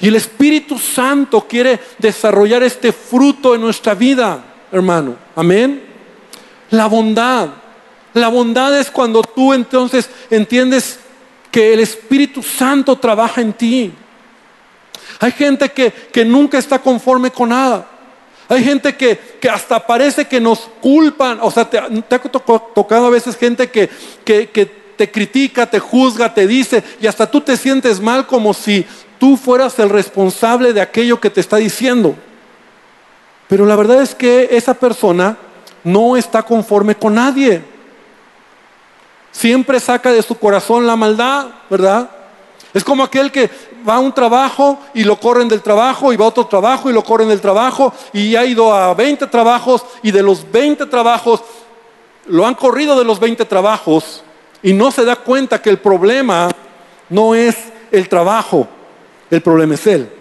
Y 0.00 0.08
el 0.08 0.16
Espíritu 0.16 0.78
Santo 0.78 1.40
quiere 1.48 1.80
desarrollar 1.98 2.62
este 2.62 2.92
fruto 2.92 3.54
en 3.54 3.62
nuestra 3.62 3.94
vida, 3.94 4.44
hermano. 4.70 5.16
Amén. 5.34 5.82
La 6.70 6.86
bondad. 6.86 7.48
La 8.14 8.28
bondad 8.28 8.78
es 8.78 8.90
cuando 8.90 9.22
tú 9.22 9.52
entonces 9.52 10.08
entiendes 10.30 11.00
que 11.50 11.72
el 11.72 11.80
Espíritu 11.80 12.42
Santo 12.42 12.96
trabaja 12.96 13.40
en 13.40 13.52
ti. 13.52 13.92
Hay 15.20 15.32
gente 15.32 15.70
que, 15.70 16.24
nunca 16.24 16.58
está 16.58 16.78
conforme 16.78 17.30
con 17.30 17.48
nada. 17.48 17.88
Hay 18.48 18.64
gente 18.64 18.96
que, 18.96 19.18
hasta 19.50 19.84
parece 19.86 20.26
que 20.26 20.40
nos 20.40 20.60
culpan. 20.80 21.38
O 21.42 21.50
sea, 21.50 21.68
te, 21.68 21.78
ha 21.78 22.18
tocado 22.74 23.06
a 23.06 23.10
veces 23.10 23.36
gente 23.36 23.70
que, 23.70 23.88
que 24.24 24.78
te 24.98 25.10
critica, 25.10 25.64
te 25.64 25.78
juzga, 25.78 26.34
te 26.34 26.46
dice, 26.46 26.82
y 27.00 27.06
hasta 27.06 27.30
tú 27.30 27.40
te 27.40 27.56
sientes 27.56 28.00
mal 28.00 28.26
como 28.26 28.52
si 28.52 28.84
tú 29.18 29.36
fueras 29.36 29.78
el 29.78 29.88
responsable 29.88 30.72
de 30.72 30.80
aquello 30.80 31.20
que 31.20 31.30
te 31.30 31.40
está 31.40 31.56
diciendo. 31.56 32.16
Pero 33.48 33.64
la 33.64 33.76
verdad 33.76 34.02
es 34.02 34.14
que 34.14 34.48
esa 34.50 34.74
persona 34.74 35.38
no 35.84 36.16
está 36.16 36.42
conforme 36.42 36.96
con 36.96 37.14
nadie. 37.14 37.62
Siempre 39.38 39.78
saca 39.78 40.10
de 40.10 40.20
su 40.20 40.34
corazón 40.34 40.84
la 40.84 40.96
maldad, 40.96 41.46
¿verdad? 41.70 42.10
Es 42.74 42.82
como 42.82 43.04
aquel 43.04 43.30
que 43.30 43.48
va 43.88 43.94
a 43.94 44.00
un 44.00 44.12
trabajo 44.12 44.80
y 44.94 45.04
lo 45.04 45.20
corren 45.20 45.48
del 45.48 45.62
trabajo 45.62 46.12
y 46.12 46.16
va 46.16 46.24
a 46.24 46.28
otro 46.28 46.48
trabajo 46.48 46.90
y 46.90 46.92
lo 46.92 47.04
corren 47.04 47.28
del 47.28 47.40
trabajo 47.40 47.94
y 48.12 48.34
ha 48.34 48.44
ido 48.44 48.74
a 48.74 48.94
20 48.94 49.28
trabajos 49.28 49.86
y 50.02 50.10
de 50.10 50.24
los 50.24 50.50
20 50.50 50.86
trabajos 50.86 51.44
lo 52.26 52.44
han 52.48 52.56
corrido 52.56 52.98
de 52.98 53.04
los 53.04 53.20
20 53.20 53.44
trabajos 53.44 54.24
y 54.60 54.72
no 54.72 54.90
se 54.90 55.04
da 55.04 55.14
cuenta 55.14 55.62
que 55.62 55.70
el 55.70 55.78
problema 55.78 56.48
no 57.08 57.36
es 57.36 57.56
el 57.92 58.08
trabajo, 58.08 58.66
el 59.30 59.40
problema 59.40 59.74
es 59.74 59.86
él. 59.86 60.17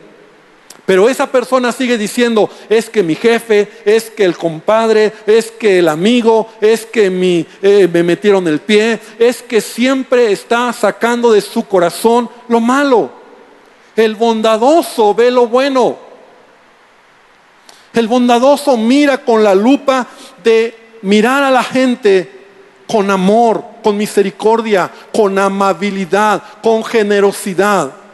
Pero 0.87 1.09
esa 1.09 1.27
persona 1.27 1.73
sigue 1.73 1.97
diciendo, 1.97 2.49
es 2.69 2.89
que 2.89 3.03
mi 3.03 3.13
jefe, 3.13 3.69
es 3.83 4.09
que 4.09 4.23
el 4.23 4.37
compadre, 4.37 5.11
es 5.25 5.51
que 5.51 5.79
el 5.79 5.89
amigo, 5.89 6.47
es 6.61 6.85
que 6.85 7.09
mi, 7.09 7.45
eh, 7.61 7.89
me 7.91 8.03
metieron 8.03 8.47
el 8.47 8.61
pie, 8.61 8.97
es 9.19 9.41
que 9.41 9.59
siempre 9.59 10.31
está 10.31 10.71
sacando 10.71 11.33
de 11.33 11.41
su 11.41 11.67
corazón 11.67 12.29
lo 12.47 12.61
malo. 12.61 13.11
El 13.97 14.15
bondadoso 14.15 15.13
ve 15.13 15.29
lo 15.29 15.47
bueno. 15.47 15.97
El 17.93 18.07
bondadoso 18.07 18.77
mira 18.77 19.17
con 19.17 19.43
la 19.43 19.55
lupa 19.55 20.07
de 20.41 20.73
mirar 21.01 21.43
a 21.43 21.51
la 21.51 21.65
gente 21.65 22.31
con 22.87 23.11
amor, 23.11 23.61
con 23.83 23.97
misericordia, 23.97 24.89
con 25.13 25.37
amabilidad, 25.37 26.41
con 26.63 26.81
generosidad. 26.85 28.06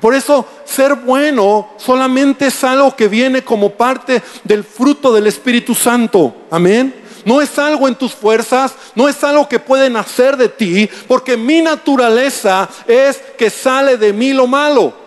Por 0.00 0.14
eso 0.14 0.46
ser 0.64 0.94
bueno 0.94 1.70
solamente 1.76 2.46
es 2.46 2.64
algo 2.64 2.96
que 2.96 3.08
viene 3.08 3.42
como 3.42 3.70
parte 3.70 4.22
del 4.42 4.64
fruto 4.64 5.12
del 5.12 5.26
Espíritu 5.26 5.74
Santo. 5.74 6.34
Amén. 6.50 7.02
No 7.24 7.40
es 7.40 7.56
algo 7.58 7.86
en 7.86 7.94
tus 7.94 8.12
fuerzas, 8.12 8.74
no 8.94 9.08
es 9.08 9.22
algo 9.22 9.48
que 9.48 9.60
puede 9.60 9.88
nacer 9.88 10.36
de 10.36 10.48
ti, 10.48 10.88
porque 11.06 11.36
mi 11.36 11.62
naturaleza 11.62 12.68
es 12.86 13.18
que 13.38 13.48
sale 13.48 13.96
de 13.96 14.12
mí 14.12 14.32
lo 14.32 14.46
malo. 14.46 15.02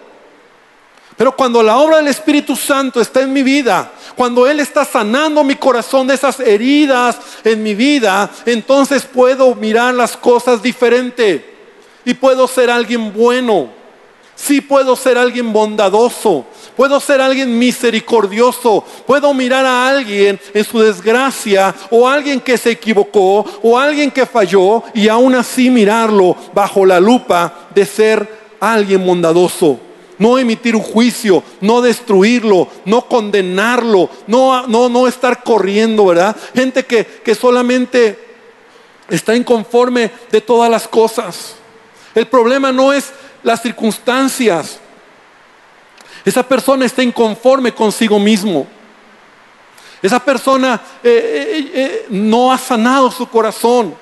Pero 1.17 1.35
cuando 1.35 1.63
la 1.63 1.77
obra 1.77 1.97
del 1.97 2.07
Espíritu 2.07 2.55
Santo 2.55 2.99
está 2.99 3.21
en 3.21 3.31
mi 3.31 3.41
vida, 3.41 3.91
cuando 4.15 4.47
Él 4.47 4.59
está 4.59 4.83
sanando 4.85 5.43
mi 5.43 5.55
corazón 5.55 6.07
de 6.07 6.13
esas 6.13 6.39
heridas 6.39 7.17
en 7.43 7.63
mi 7.63 7.73
vida, 7.73 8.29
entonces 8.45 9.03
puedo 9.03 9.55
mirar 9.55 9.93
las 9.93 10.15
cosas 10.17 10.61
diferente 10.61 11.53
y 12.03 12.13
puedo 12.13 12.47
ser 12.47 12.69
alguien 12.69 13.13
bueno. 13.13 13.84
Sí 14.35 14.59
puedo 14.59 14.97
ser 14.97 15.17
alguien 15.17 15.53
bondadoso, 15.53 16.45
puedo 16.75 16.99
ser 16.99 17.21
alguien 17.21 17.57
misericordioso, 17.57 18.83
puedo 19.07 19.33
mirar 19.33 19.65
a 19.65 19.87
alguien 19.87 20.39
en 20.53 20.63
su 20.65 20.79
desgracia 20.79 21.73
o 21.89 22.07
alguien 22.07 22.41
que 22.41 22.57
se 22.57 22.71
equivocó 22.71 23.45
o 23.63 23.79
alguien 23.79 24.11
que 24.11 24.25
falló 24.25 24.83
y 24.93 25.07
aún 25.07 25.35
así 25.35 25.69
mirarlo 25.69 26.35
bajo 26.53 26.85
la 26.85 26.99
lupa 26.99 27.69
de 27.73 27.85
ser 27.85 28.27
alguien 28.59 29.05
bondadoso. 29.05 29.79
No 30.17 30.37
emitir 30.37 30.75
un 30.75 30.81
juicio, 30.81 31.43
no 31.61 31.81
destruirlo, 31.81 32.67
no 32.85 33.07
condenarlo, 33.07 34.09
no, 34.27 34.67
no, 34.67 34.89
no 34.89 35.07
estar 35.07 35.43
corriendo, 35.43 36.05
¿verdad? 36.05 36.35
Gente 36.53 36.85
que, 36.85 37.05
que 37.05 37.35
solamente 37.35 38.17
está 39.09 39.35
inconforme 39.35 40.11
de 40.31 40.41
todas 40.41 40.69
las 40.69 40.87
cosas. 40.87 41.55
El 42.13 42.27
problema 42.27 42.71
no 42.71 42.93
es 42.93 43.11
las 43.45 43.61
circunstancias. 43.61 44.79
Esa 46.25 46.41
persona 46.41 46.83
está 46.83 47.03
inconforme 47.03 47.71
consigo 47.71 48.17
mismo. 48.17 48.65
Esa 50.01 50.19
persona 50.19 50.81
eh, 51.03 51.11
eh, 51.53 51.71
eh, 51.73 52.05
no 52.09 52.51
ha 52.51 52.57
sanado 52.57 53.11
su 53.11 53.27
corazón. 53.29 53.93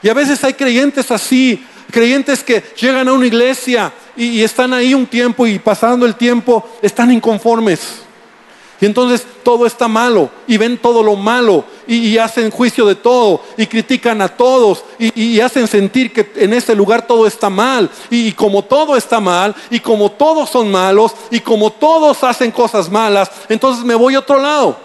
Y 0.00 0.08
a 0.08 0.14
veces 0.14 0.42
hay 0.44 0.54
creyentes 0.54 1.10
así, 1.10 1.66
creyentes 1.90 2.44
que 2.44 2.62
llegan 2.80 3.08
a 3.08 3.12
una 3.12 3.26
iglesia 3.26 3.92
y 4.16 4.40
están 4.40 4.72
ahí 4.72 4.94
un 4.94 5.06
tiempo 5.06 5.48
y 5.48 5.58
pasando 5.58 6.06
el 6.06 6.14
tiempo 6.14 6.64
están 6.80 7.10
inconformes. 7.10 8.02
Y 8.80 8.86
entonces 8.86 9.26
todo 9.42 9.66
está 9.66 9.88
malo 9.88 10.30
y 10.46 10.56
ven 10.56 10.78
todo 10.78 11.02
lo 11.02 11.14
malo 11.14 11.64
y, 11.86 12.16
hacen 12.16 12.50
juicio 12.50 12.86
de 12.86 12.94
todo 12.94 13.42
y 13.58 13.66
critican 13.66 14.22
a 14.22 14.28
todos 14.28 14.84
y, 14.98 15.38
hacen 15.40 15.68
sentir 15.68 16.12
que 16.12 16.32
en 16.36 16.54
ese 16.54 16.74
lugar 16.74 17.06
todo 17.06 17.26
está 17.26 17.50
mal. 17.50 17.90
Y, 18.08 18.32
como 18.32 18.62
todo 18.62 18.96
está 18.96 19.20
mal 19.20 19.54
y 19.70 19.80
como 19.80 20.10
todos 20.10 20.48
son 20.48 20.70
malos 20.70 21.12
y 21.30 21.40
como 21.40 21.70
todos 21.70 22.24
hacen 22.24 22.50
cosas 22.50 22.90
malas, 22.90 23.30
entonces 23.50 23.84
me 23.84 23.94
voy 23.94 24.14
a 24.14 24.20
otro 24.20 24.40
lado. 24.40 24.76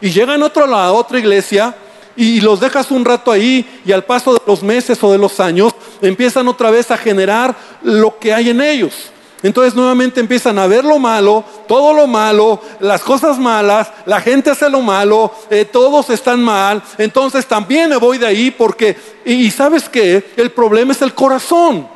Y 0.00 0.10
llegan 0.10 0.42
a 0.42 0.46
otro 0.46 0.66
lado, 0.66 0.96
a 0.96 0.98
otra 0.98 1.18
iglesia 1.18 1.74
y 2.16 2.40
los 2.40 2.58
dejas 2.58 2.90
un 2.90 3.04
rato 3.04 3.30
ahí 3.30 3.80
y 3.84 3.92
al 3.92 4.04
paso 4.04 4.34
de 4.34 4.40
los 4.44 4.62
meses 4.62 5.02
o 5.04 5.12
de 5.12 5.18
los 5.18 5.38
años 5.38 5.72
empiezan 6.02 6.48
otra 6.48 6.70
vez 6.70 6.90
a 6.90 6.96
generar 6.96 7.54
lo 7.82 8.18
que 8.18 8.34
hay 8.34 8.50
en 8.50 8.60
ellos. 8.60 9.12
Entonces 9.42 9.74
nuevamente 9.74 10.20
empiezan 10.20 10.58
a 10.58 10.66
ver 10.66 10.84
lo 10.84 10.98
malo, 10.98 11.44
todo 11.68 11.92
lo 11.92 12.06
malo, 12.06 12.60
las 12.80 13.02
cosas 13.02 13.38
malas, 13.38 13.92
la 14.06 14.20
gente 14.20 14.50
hace 14.50 14.68
lo 14.70 14.80
malo, 14.80 15.32
eh, 15.50 15.66
todos 15.66 16.08
están 16.10 16.42
mal. 16.42 16.82
Entonces 16.96 17.46
también 17.46 17.90
me 17.90 17.96
voy 17.96 18.18
de 18.18 18.26
ahí 18.26 18.50
porque, 18.50 18.96
y, 19.24 19.50
sabes 19.50 19.88
qué, 19.88 20.32
el 20.36 20.50
problema 20.50 20.92
es 20.92 21.02
el 21.02 21.12
corazón. 21.12 21.86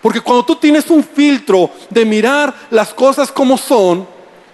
Porque 0.00 0.20
cuando 0.20 0.44
tú 0.44 0.56
tienes 0.56 0.88
un 0.90 1.02
filtro 1.02 1.70
de 1.90 2.04
mirar 2.04 2.54
las 2.70 2.94
cosas 2.94 3.30
como 3.30 3.58
son, 3.58 4.06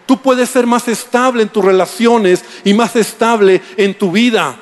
tú 0.06 0.20
puedes 0.20 0.48
ser 0.48 0.66
más 0.66 0.88
estable 0.88 1.42
en 1.42 1.48
tus 1.50 1.64
relaciones 1.64 2.44
y 2.64 2.72
más 2.72 2.96
estable 2.96 3.60
en 3.76 3.96
tu 3.96 4.10
vida. 4.10 4.56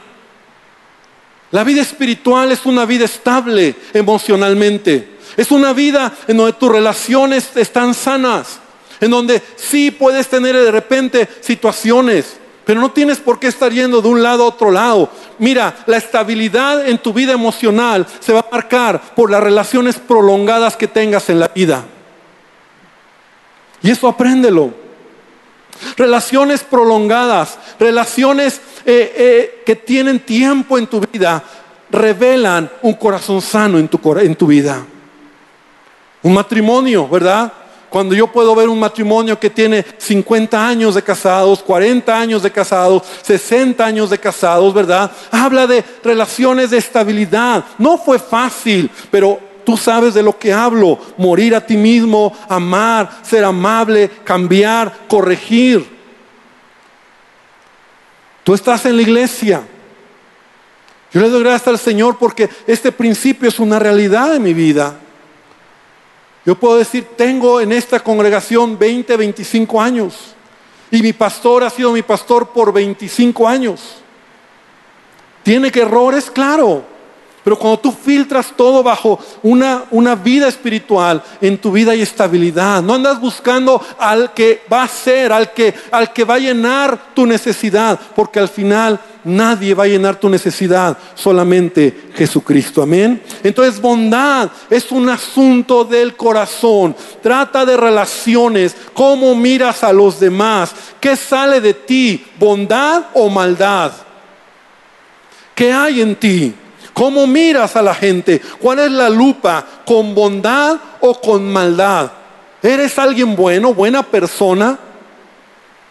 La 1.53 1.63
vida 1.63 1.83
espiritual 1.83 2.51
es 2.51 2.67
una 2.67 2.85
vida 2.85 3.05
estable 3.05 3.75
emocionalmente. 3.95 5.16
Es 5.37 5.51
una 5.51 5.73
vida 5.73 6.13
en 6.27 6.37
donde 6.37 6.55
tus 6.55 6.73
relaciones 6.73 7.57
están 7.57 7.95
sanas, 7.95 8.59
en 9.01 9.11
donde 9.11 9.43
sí 9.57 9.91
puedes 9.91 10.29
tener 10.29 10.57
de 10.57 10.71
repente 10.71 11.29
situaciones, 11.41 12.37
pero 12.65 12.81
no 12.81 12.91
tienes 12.91 13.19
por 13.19 13.39
qué 13.39 13.47
estar 13.49 13.71
yendo 13.71 14.01
de 14.01 14.09
un 14.09 14.23
lado 14.23 14.45
a 14.45 14.49
otro 14.49 14.71
lado. 14.71 15.11
Mira, 15.39 15.77
la 15.87 15.99
estabilidad 15.99 16.89
en 16.89 16.99
tu 16.99 17.13
vida 17.13 17.33
emocional 17.33 18.07
se 18.19 18.33
va 18.33 18.41
a 18.41 18.51
marcar 18.51 19.01
por 19.15 19.31
las 19.31 19.43
relaciones 19.43 19.97
prolongadas 19.97 20.77
que 20.77 20.89
tengas 20.89 21.29
en 21.29 21.39
la 21.39 21.49
vida. 21.49 21.85
Y 23.83 23.91
eso 23.91 24.09
apréndelo. 24.09 24.73
Relaciones 25.97 26.65
prolongadas, 26.65 27.59
relaciones 27.79 28.61
eh, 28.87 29.13
eh, 29.17 29.63
que 29.67 29.77
tienen 29.77 30.21
tiempo 30.21 30.79
en 30.79 30.87
tu 30.87 31.01
vida, 31.01 31.45
revelan 31.91 32.71
un 32.83 32.95
corazón 32.95 33.43
sano 33.43 33.79
en 33.79 33.87
tu, 33.87 34.01
en 34.19 34.35
tu 34.35 34.47
vida. 34.47 34.85
Un 36.27 36.35
matrimonio, 36.35 37.07
¿verdad? 37.07 37.53
Cuando 37.89 38.13
yo 38.13 38.27
puedo 38.27 38.53
ver 38.57 38.69
un 38.69 38.81
matrimonio 38.81 39.39
que 39.39 39.49
tiene 39.49 39.87
50 39.97 40.67
años 40.67 40.97
de 40.97 41.03
casados, 41.03 41.63
40 41.63 42.19
años 42.19 42.43
de 42.43 42.51
casados, 42.51 43.05
60 43.23 43.87
años 43.87 44.11
de 44.11 44.19
casados, 44.19 44.75
¿verdad? 44.75 45.09
Habla 45.31 45.69
de 45.69 45.85
relaciones 46.03 46.71
de 46.71 46.79
estabilidad. 46.79 47.65
No 47.79 47.97
fue 47.97 48.19
fácil, 48.19 48.91
pero 49.09 49.39
tú 49.65 49.77
sabes 49.77 50.15
de 50.15 50.23
lo 50.25 50.37
que 50.37 50.53
hablo. 50.53 50.99
Morir 51.17 51.55
a 51.55 51.65
ti 51.65 51.77
mismo, 51.77 52.37
amar, 52.49 53.09
ser 53.23 53.45
amable, 53.45 54.11
cambiar, 54.25 55.07
corregir. 55.07 55.87
Tú 58.43 58.53
estás 58.53 58.85
en 58.85 58.97
la 58.97 59.03
iglesia. 59.03 59.63
Yo 61.13 61.21
le 61.21 61.29
doy 61.29 61.45
gracias 61.45 61.69
al 61.69 61.79
Señor 61.79 62.19
porque 62.19 62.51
este 62.67 62.91
principio 62.91 63.49
es 63.49 63.61
una 63.61 63.79
realidad 63.79 64.35
en 64.35 64.43
mi 64.43 64.55
vida. 64.55 65.03
Yo 66.47 66.55
puedo 66.55 66.79
decir, 66.79 67.05
tengo 67.17 67.61
en 67.61 67.73
esta 67.73 67.99
congregación 67.99 68.79
20, 68.79 69.17
25 69.17 69.83
años. 69.83 70.15
Y 70.93 71.03
mi 71.03 71.13
pastor 71.13 71.65
ha 71.65 71.71
sido 71.71 71.91
mi 71.91 72.03
pastor 72.03 72.51
por 72.51 72.73
25 72.73 73.49
años. 73.49 73.97
¿Tiene 75.43 75.73
que 75.73 75.81
errores? 75.81 76.31
Claro. 76.31 76.85
Pero 77.43 77.59
cuando 77.59 77.79
tú 77.79 77.93
filtras 77.93 78.53
todo 78.57 78.83
bajo 78.83 79.19
una, 79.43 79.85
una 79.91 80.15
vida 80.15 80.49
espiritual, 80.49 81.23
en 81.41 81.59
tu 81.59 81.73
vida 81.73 81.93
hay 81.93 82.03
estabilidad. 82.03 82.83
No 82.83 82.95
andas 82.95 83.21
buscando 83.21 83.81
al 83.99 84.33
que 84.33 84.63
va 84.73 84.85
a 84.85 84.89
ser, 84.89 85.33
al 85.33 85.53
que, 85.53 85.75
al 85.91 86.13
que 86.13 86.25
va 86.25 86.35
a 86.35 86.41
llenar 86.41 87.15
tu 87.15 87.27
necesidad, 87.27 88.01
porque 88.15 88.41
al 88.41 88.49
final 88.49 89.01
nadie 89.27 89.75
va 89.75 89.85
a 89.85 89.89
llenar 89.89 90.17
tu 90.17 90.29
necesidad, 90.29 90.97
solamente 91.15 92.09
Jesucristo. 92.15 92.83
Amén. 92.83 93.23
Entonces 93.43 93.81
bondad 93.81 94.51
es 94.71 94.91
un 94.93 95.09
asunto 95.09 95.85
del 95.85 96.17
corazón. 96.17 96.97
Trata 97.23 97.67
de 97.67 97.77
relaciones, 97.77 98.75
cómo 98.95 99.35
miras 99.35 99.83
a 99.85 99.93
los 99.93 100.21
demás, 100.21 100.75
qué 101.01 101.17
sale 101.17 101.61
de 101.61 101.75
ti, 101.75 102.25
bondad 102.39 103.07
o 103.15 103.29
maldad. 103.29 103.93
¿Qué 105.55 105.73
hay 105.73 106.01
en 106.01 106.17
ti? 106.17 106.55
¿Cómo 106.93 107.27
miras 107.27 107.77
a 107.77 107.83
la 107.83 107.95
gente? 107.95 108.41
¿Cuál 108.61 108.79
es 108.79 108.91
la 108.91 109.11
lupa? 109.11 109.67
¿Con 109.85 110.15
bondad 110.15 110.77
o 111.01 111.21
con 111.21 111.53
maldad? 111.53 112.11
¿Eres 112.63 112.99
alguien 112.99 113.37
bueno, 113.37 113.75
buena 113.75 114.03
persona? 114.03 114.79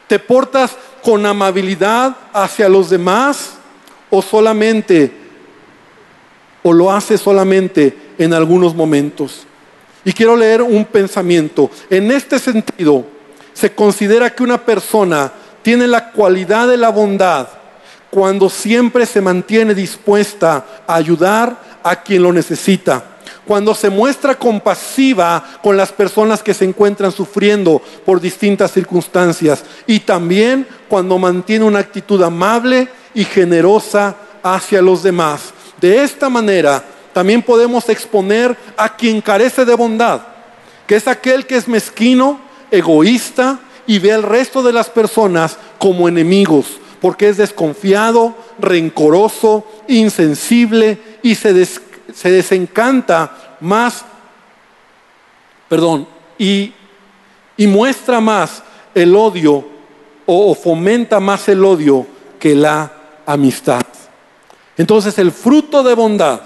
¿Te 0.07 0.19
portas 0.19 0.75
con 1.03 1.25
amabilidad 1.25 2.15
hacia 2.33 2.69
los 2.69 2.89
demás 2.89 3.53
o 4.09 4.21
solamente 4.21 5.11
o 6.63 6.73
lo 6.73 6.91
haces 6.91 7.21
solamente 7.21 7.97
en 8.17 8.33
algunos 8.33 8.75
momentos? 8.75 9.45
Y 10.03 10.13
quiero 10.13 10.35
leer 10.35 10.61
un 10.61 10.85
pensamiento. 10.85 11.71
En 11.89 12.11
este 12.11 12.37
sentido, 12.37 13.05
se 13.53 13.73
considera 13.73 14.29
que 14.29 14.43
una 14.43 14.63
persona 14.63 15.31
tiene 15.63 15.87
la 15.87 16.11
cualidad 16.11 16.67
de 16.67 16.77
la 16.77 16.89
bondad 16.89 17.47
cuando 18.11 18.49
siempre 18.49 19.05
se 19.05 19.19
mantiene 19.19 19.73
dispuesta 19.73 20.63
a 20.85 20.95
ayudar 20.95 21.79
a 21.83 22.01
quien 22.01 22.23
lo 22.23 22.31
necesita, 22.31 23.14
cuando 23.45 23.73
se 23.75 23.89
muestra 23.89 24.35
compasiva 24.35 25.43
con 25.61 25.77
las 25.77 25.91
personas 25.91 26.41
que 26.41 26.53
se 26.53 26.65
encuentran 26.65 27.11
sufriendo 27.11 27.81
por 28.05 28.19
distintas 28.19 28.71
circunstancias 28.71 29.63
y 29.87 29.99
también 29.99 30.67
cuando 30.87 31.17
mantiene 31.17 31.65
una 31.65 31.79
actitud 31.79 32.21
amable 32.21 32.87
y 33.13 33.23
generosa 33.23 34.15
hacia 34.43 34.81
los 34.81 35.03
demás. 35.03 35.53
De 35.79 36.03
esta 36.03 36.29
manera 36.29 36.83
también 37.13 37.41
podemos 37.41 37.89
exponer 37.89 38.55
a 38.77 38.95
quien 38.95 39.21
carece 39.21 39.65
de 39.65 39.75
bondad, 39.75 40.21
que 40.87 40.95
es 40.95 41.07
aquel 41.07 41.45
que 41.45 41.55
es 41.55 41.67
mezquino, 41.67 42.39
egoísta 42.71 43.59
y 43.87 43.99
ve 43.99 44.11
al 44.11 44.23
resto 44.23 44.63
de 44.63 44.73
las 44.73 44.89
personas 44.89 45.57
como 45.77 46.07
enemigos 46.07 46.65
porque 47.05 47.29
es 47.29 47.37
desconfiado, 47.37 48.35
rencoroso, 48.57 49.63
insensible 49.87 50.97
y 51.21 51.35
se, 51.35 51.53
desencanta 52.31 53.57
más, 53.59 54.05
perdón, 55.69 56.07
y, 56.37 56.73
muestra 57.57 58.19
más 58.19 58.63
el 58.93 59.15
odio 59.15 59.65
o 60.25 60.53
fomenta 60.55 61.19
más 61.19 61.47
el 61.47 61.63
odio 61.63 62.05
que 62.39 62.55
la 62.55 62.91
amistad. 63.25 63.85
Entonces 64.77 65.17
el 65.19 65.31
fruto 65.31 65.83
de 65.83 65.93
bondad 65.93 66.41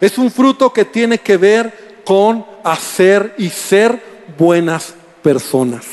es 0.00 0.16
un 0.18 0.30
fruto 0.30 0.72
que 0.72 0.84
tiene 0.84 1.18
que 1.18 1.36
ver 1.36 2.02
con 2.04 2.46
hacer 2.64 3.34
y 3.38 3.50
ser 3.50 4.02
buenas 4.38 4.94
personas. 5.22 5.84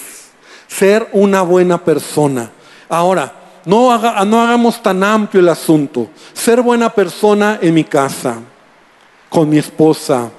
Ser 0.68 1.10
una 1.12 1.42
buena 1.42 1.84
persona 1.84 2.52
Ahora, 2.92 3.32
no, 3.64 3.98
no 4.26 4.42
hagamos 4.42 4.84
tan 4.84 5.02
amplio 5.02 5.40
el 5.40 5.48
asunto. 5.48 6.10
Ser 6.34 6.62
buena 6.62 6.90
persona 6.90 7.58
en 7.62 7.74
mi 7.74 7.86
casa, 7.86 8.40
con 9.32 9.48
mi 9.48 9.58
esposa, 9.58 10.30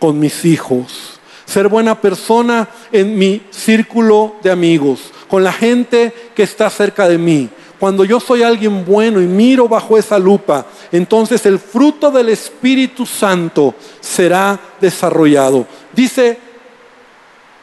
con 0.00 0.18
mis 0.18 0.44
hijos. 0.44 1.20
Ser 1.44 1.68
buena 1.68 2.00
persona 2.00 2.68
en 2.90 3.16
mi 3.16 3.40
círculo 3.50 4.34
de 4.42 4.50
amigos, 4.50 5.12
con 5.28 5.44
la 5.44 5.52
gente 5.52 6.12
que 6.34 6.42
está 6.42 6.68
cerca 6.68 7.08
de 7.08 7.18
mí. 7.18 7.48
Cuando 7.78 8.04
yo 8.04 8.18
soy 8.18 8.42
alguien 8.42 8.84
bueno 8.84 9.20
y 9.20 9.26
miro 9.26 9.68
bajo 9.68 9.96
esa 9.96 10.18
lupa, 10.18 10.66
entonces 10.90 11.46
el 11.46 11.60
fruto 11.60 12.10
del 12.10 12.30
Espíritu 12.30 13.06
Santo 13.06 13.76
será 14.00 14.58
desarrollado. 14.80 15.64
Dice 15.92 16.36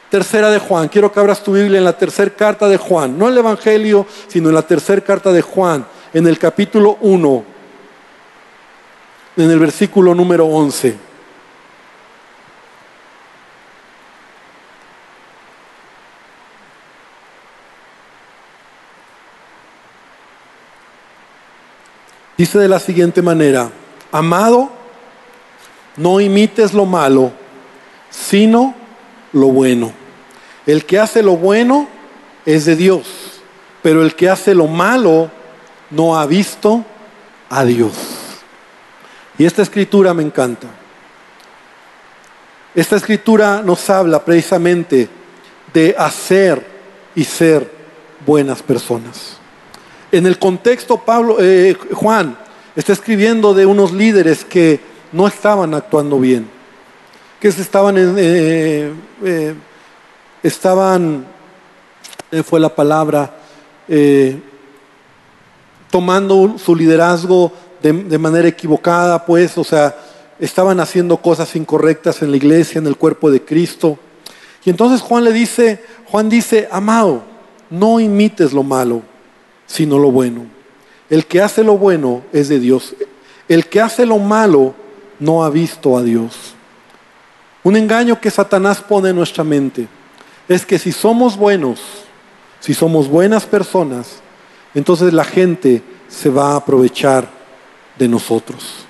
tercera 0.08 0.50
de 0.50 0.60
Juan, 0.60 0.88
quiero 0.88 1.12
que 1.12 1.20
abras 1.20 1.42
tu 1.42 1.52
Biblia 1.52 1.76
en 1.76 1.84
la 1.84 1.98
tercera 1.98 2.30
carta 2.30 2.68
de 2.70 2.78
Juan, 2.78 3.18
no 3.18 3.28
el 3.28 3.36
Evangelio, 3.36 4.06
sino 4.28 4.48
en 4.48 4.54
la 4.54 4.62
tercera 4.62 5.02
carta 5.02 5.30
de 5.30 5.42
Juan, 5.42 5.84
en 6.14 6.26
el 6.26 6.38
capítulo 6.38 6.96
1, 7.02 7.44
en 9.40 9.50
el 9.50 9.58
versículo 9.58 10.14
número 10.14 10.46
11. 10.46 10.96
Dice 22.36 22.58
de 22.58 22.68
la 22.68 22.78
siguiente 22.78 23.20
manera, 23.20 23.70
amado, 24.10 24.70
no 25.96 26.20
imites 26.20 26.72
lo 26.72 26.86
malo, 26.86 27.32
sino 28.08 28.74
lo 29.32 29.48
bueno. 29.48 29.92
El 30.66 30.86
que 30.86 30.98
hace 30.98 31.22
lo 31.22 31.36
bueno 31.36 31.86
es 32.46 32.64
de 32.64 32.76
Dios, 32.76 33.42
pero 33.82 34.02
el 34.02 34.14
que 34.14 34.30
hace 34.30 34.54
lo 34.54 34.68
malo 34.68 35.30
no 35.90 36.18
ha 36.18 36.24
visto 36.24 36.82
a 37.50 37.64
Dios. 37.64 38.19
Y 39.40 39.46
esta 39.46 39.62
escritura 39.62 40.12
me 40.12 40.22
encanta. 40.22 40.66
Esta 42.74 42.96
escritura 42.96 43.62
nos 43.62 43.88
habla 43.88 44.22
precisamente 44.22 45.08
de 45.72 45.94
hacer 45.96 46.62
y 47.14 47.24
ser 47.24 47.66
buenas 48.26 48.62
personas. 48.62 49.38
En 50.12 50.26
el 50.26 50.38
contexto, 50.38 50.98
Pablo, 50.98 51.38
eh, 51.40 51.74
Juan 51.94 52.36
está 52.76 52.92
escribiendo 52.92 53.54
de 53.54 53.64
unos 53.64 53.92
líderes 53.92 54.44
que 54.44 54.78
no 55.10 55.26
estaban 55.26 55.72
actuando 55.72 56.20
bien, 56.20 56.46
que 57.40 57.48
estaban, 57.48 57.96
eh, 57.96 58.92
eh, 59.24 59.54
estaban, 60.42 61.24
fue 62.44 62.60
la 62.60 62.74
palabra, 62.74 63.34
tomando 65.90 66.58
su 66.58 66.76
liderazgo 66.76 67.69
de, 67.82 68.18
manera 68.18 68.48
equivocada, 68.48 69.24
pues, 69.24 69.56
o 69.56 69.64
sea, 69.64 69.96
estaban 70.38 70.80
haciendo 70.80 71.16
cosas 71.16 71.54
incorrectas 71.56 72.22
en 72.22 72.30
la 72.30 72.36
iglesia, 72.36 72.78
en 72.78 72.86
el 72.86 72.96
cuerpo 72.96 73.30
de 73.30 73.42
Cristo. 73.42 73.98
Y 74.64 74.70
entonces 74.70 75.00
Juan 75.00 75.24
le 75.24 75.32
dice, 75.32 75.82
Juan 76.06 76.28
dice, 76.28 76.68
amado, 76.70 77.22
no 77.70 78.00
imites 78.00 78.52
lo 78.52 78.62
malo 78.62 79.02
sino 79.70 79.98
lo 79.98 80.10
bueno. 80.10 80.46
El 81.08 81.26
que 81.26 81.40
hace 81.40 81.62
lo 81.62 81.78
bueno 81.78 82.22
es 82.32 82.48
de 82.48 82.58
Dios. 82.58 82.94
El 83.48 83.66
que 83.66 83.80
hace 83.80 84.04
lo 84.04 84.18
malo 84.18 84.74
no 85.20 85.44
ha 85.44 85.50
visto 85.50 85.96
a 85.96 86.02
Dios. 86.02 86.54
Un 87.62 87.76
engaño 87.76 88.20
que 88.20 88.30
Satanás 88.30 88.80
pone 88.80 89.10
en 89.10 89.16
nuestra 89.16 89.44
mente 89.44 89.86
es 90.48 90.66
que 90.66 90.78
si 90.78 90.90
somos 90.90 91.36
buenos, 91.36 91.80
si 92.58 92.74
somos 92.74 93.08
buenas 93.08 93.46
personas, 93.46 94.20
entonces 94.74 95.12
la 95.12 95.24
gente 95.24 95.82
se 96.08 96.30
va 96.30 96.52
a 96.52 96.56
aprovechar 96.56 97.28
de 98.00 98.08
nosotros. 98.08 98.86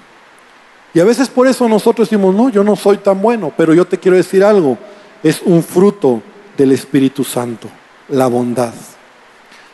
Y 0.94 1.01
a 1.01 1.05
veces 1.05 1.29
por 1.29 1.46
eso 1.46 1.68
nosotros 1.68 2.09
decimos, 2.09 2.35
no, 2.35 2.49
yo 2.49 2.64
no 2.64 2.77
soy 2.77 2.99
tan 2.99 3.20
bueno, 3.20 3.53
pero 3.57 3.75
yo 3.75 3.85
te 3.85 3.99
quiero 3.99 4.16
decir 4.16 4.42
algo, 4.42 4.79
es 5.23 5.42
un 5.44 5.62
fruto 5.62 6.23
del 6.57 6.73
Espíritu 6.73 7.25
Santo, 7.25 7.68
la 8.09 8.29
bondad. 8.29 8.73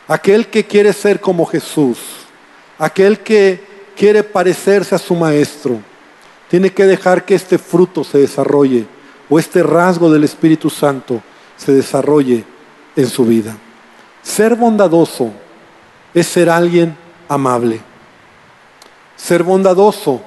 Aquel 0.07 0.47
que 0.47 0.65
quiere 0.65 0.91
ser 0.91 1.21
como 1.21 1.45
Jesús, 1.45 1.99
aquel 2.79 3.19
que 3.19 3.63
quiere 3.95 4.23
parecerse 4.23 4.95
a 4.95 4.99
su 4.99 5.15
maestro, 5.15 5.79
tiene 6.49 6.71
que 6.71 6.85
dejar 6.85 7.23
que 7.23 7.35
este 7.35 7.57
fruto 7.57 8.03
se 8.03 8.17
desarrolle 8.17 8.85
o 9.29 9.37
este 9.37 9.61
rasgo 9.61 10.09
del 10.11 10.23
Espíritu 10.23 10.69
Santo 10.69 11.21
se 11.57 11.73
desarrolle 11.73 12.43
en 12.95 13.07
su 13.07 13.25
vida. 13.25 13.55
Ser 14.23 14.55
bondadoso 14.55 15.31
es 16.13 16.25
ser 16.27 16.49
alguien 16.49 16.95
amable. 17.27 17.81
Ser 19.17 19.43
bondadoso 19.43 20.21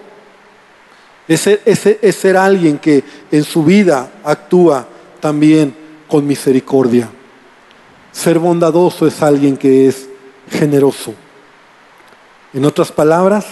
es 1.30 2.16
ser, 2.16 2.36
alguien 2.36 2.78
que 2.78 3.04
en 3.30 3.44
su 3.44 3.62
vida 3.62 4.10
actúa 4.24 4.84
también 5.20 5.72
con 6.08 6.26
misericordia. 6.26 7.08
Ser 8.10 8.40
bondadoso 8.40 9.06
es 9.06 9.22
alguien 9.22 9.56
que 9.56 9.86
es 9.86 10.08
generoso. 10.50 11.14
En 12.52 12.64
otras 12.64 12.90
palabras, 12.90 13.46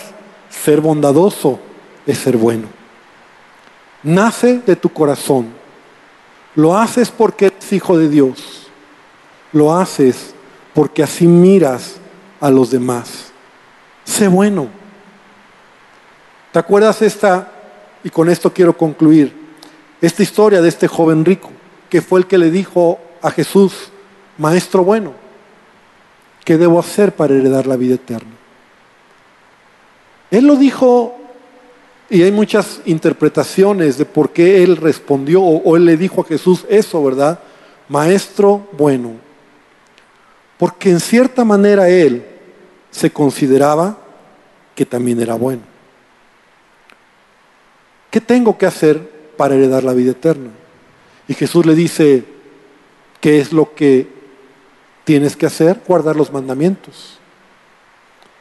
ser 0.50 0.80
bondadoso 0.80 1.60
es 2.04 2.18
ser 2.18 2.36
bueno. 2.36 2.66
Nace 4.02 4.60
de 4.66 4.74
tu 4.74 4.88
corazón. 4.88 5.46
Lo 6.56 6.76
haces 6.76 7.12
porque 7.12 7.46
eres 7.46 7.72
hijo 7.72 7.96
de 7.96 8.08
Dios. 8.08 8.66
Lo 9.52 9.72
haces 9.76 10.34
porque 10.74 11.04
así 11.04 11.28
miras 11.28 11.94
a 12.40 12.50
los 12.50 12.72
demás. 12.72 13.26
Sé 14.02 14.26
bueno. 14.26 14.78
¿Te 16.58 16.62
acuerdas 16.62 17.02
esta, 17.02 17.52
y 18.02 18.10
con 18.10 18.28
esto 18.28 18.52
quiero 18.52 18.76
concluir, 18.76 19.32
esta 20.00 20.24
historia 20.24 20.60
de 20.60 20.68
este 20.68 20.88
joven 20.88 21.24
rico, 21.24 21.50
que 21.88 22.02
fue 22.02 22.18
el 22.18 22.26
que 22.26 22.36
le 22.36 22.50
dijo 22.50 22.98
a 23.22 23.30
Jesús, 23.30 23.90
Maestro 24.38 24.82
bueno, 24.82 25.12
¿qué 26.44 26.58
debo 26.58 26.80
hacer 26.80 27.14
para 27.14 27.36
heredar 27.36 27.68
la 27.68 27.76
vida 27.76 27.94
eterna? 27.94 28.32
Él 30.32 30.48
lo 30.48 30.56
dijo 30.56 31.14
y 32.10 32.24
hay 32.24 32.32
muchas 32.32 32.80
interpretaciones 32.86 33.96
de 33.96 34.04
por 34.04 34.30
qué 34.30 34.64
él 34.64 34.78
respondió 34.78 35.40
o, 35.40 35.76
él 35.76 35.84
le 35.84 35.96
dijo 35.96 36.22
a 36.22 36.24
Jesús 36.24 36.66
eso, 36.68 37.04
¿verdad? 37.04 37.38
Maestro 37.88 38.66
bueno. 38.76 39.12
Porque 40.58 40.90
en 40.90 40.98
cierta 40.98 41.44
manera 41.44 41.88
él 41.88 42.26
se 42.90 43.12
consideraba 43.12 43.96
que 44.74 44.84
también 44.84 45.20
era 45.20 45.36
bueno. 45.36 45.77
¿Qué 48.10 48.20
tengo 48.20 48.56
que 48.58 48.66
hacer 48.66 49.00
para 49.36 49.54
heredar 49.54 49.84
la 49.84 49.92
vida 49.92 50.12
eterna? 50.12 50.50
Y 51.26 51.34
Jesús 51.34 51.66
le 51.66 51.74
dice, 51.74 52.24
¿qué 53.20 53.40
es 53.40 53.52
lo 53.52 53.74
que 53.74 54.18
tienes 55.08 55.36
que 55.36 55.46
hacer 55.46 55.80
guardar 55.88 56.16
los 56.16 56.30
mandamientos. 56.30 57.18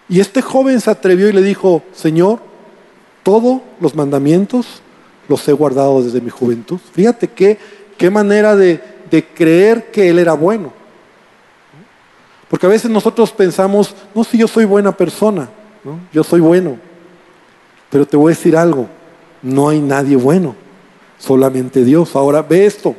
Y 0.09 0.19
este 0.19 0.41
joven 0.41 0.81
se 0.81 0.91
atrevió 0.91 1.29
y 1.29 1.31
le 1.31 1.41
dijo, 1.41 1.81
Señor, 1.93 2.39
todos 3.23 3.61
los 3.79 3.95
mandamientos 3.95 4.81
los 5.29 5.47
he 5.47 5.53
guardado 5.53 6.03
desde 6.03 6.19
mi 6.19 6.29
juventud. 6.29 6.77
Fíjate 6.91 7.29
qué, 7.29 7.57
qué 7.97 8.09
manera 8.09 8.57
de, 8.57 8.83
creer 9.33 9.91
que 9.91 10.09
él 10.09 10.19
era 10.19 10.33
bueno. 10.33 10.73
Porque 12.49 12.65
a 12.65 12.69
veces 12.69 12.91
nosotros 12.91 13.31
pensamos, 13.31 13.95
no, 14.13 14.25
si 14.25 14.37
yo 14.37 14.49
soy 14.49 14.65
buena 14.65 14.91
persona, 14.91 15.47
yo 16.11 16.21
soy 16.21 16.41
bueno. 16.41 16.77
Pero 17.89 18.05
te 18.05 18.17
voy 18.17 18.33
a 18.33 18.35
decir 18.35 18.57
algo, 18.57 18.89
no 19.41 19.69
hay 19.69 19.79
nadie 19.79 20.15
bueno, 20.15 20.55
solamente 21.17 21.83
Dios. 21.83 22.15
Ahora 22.15 22.41
ve 22.41 22.65
esto. 22.65 22.95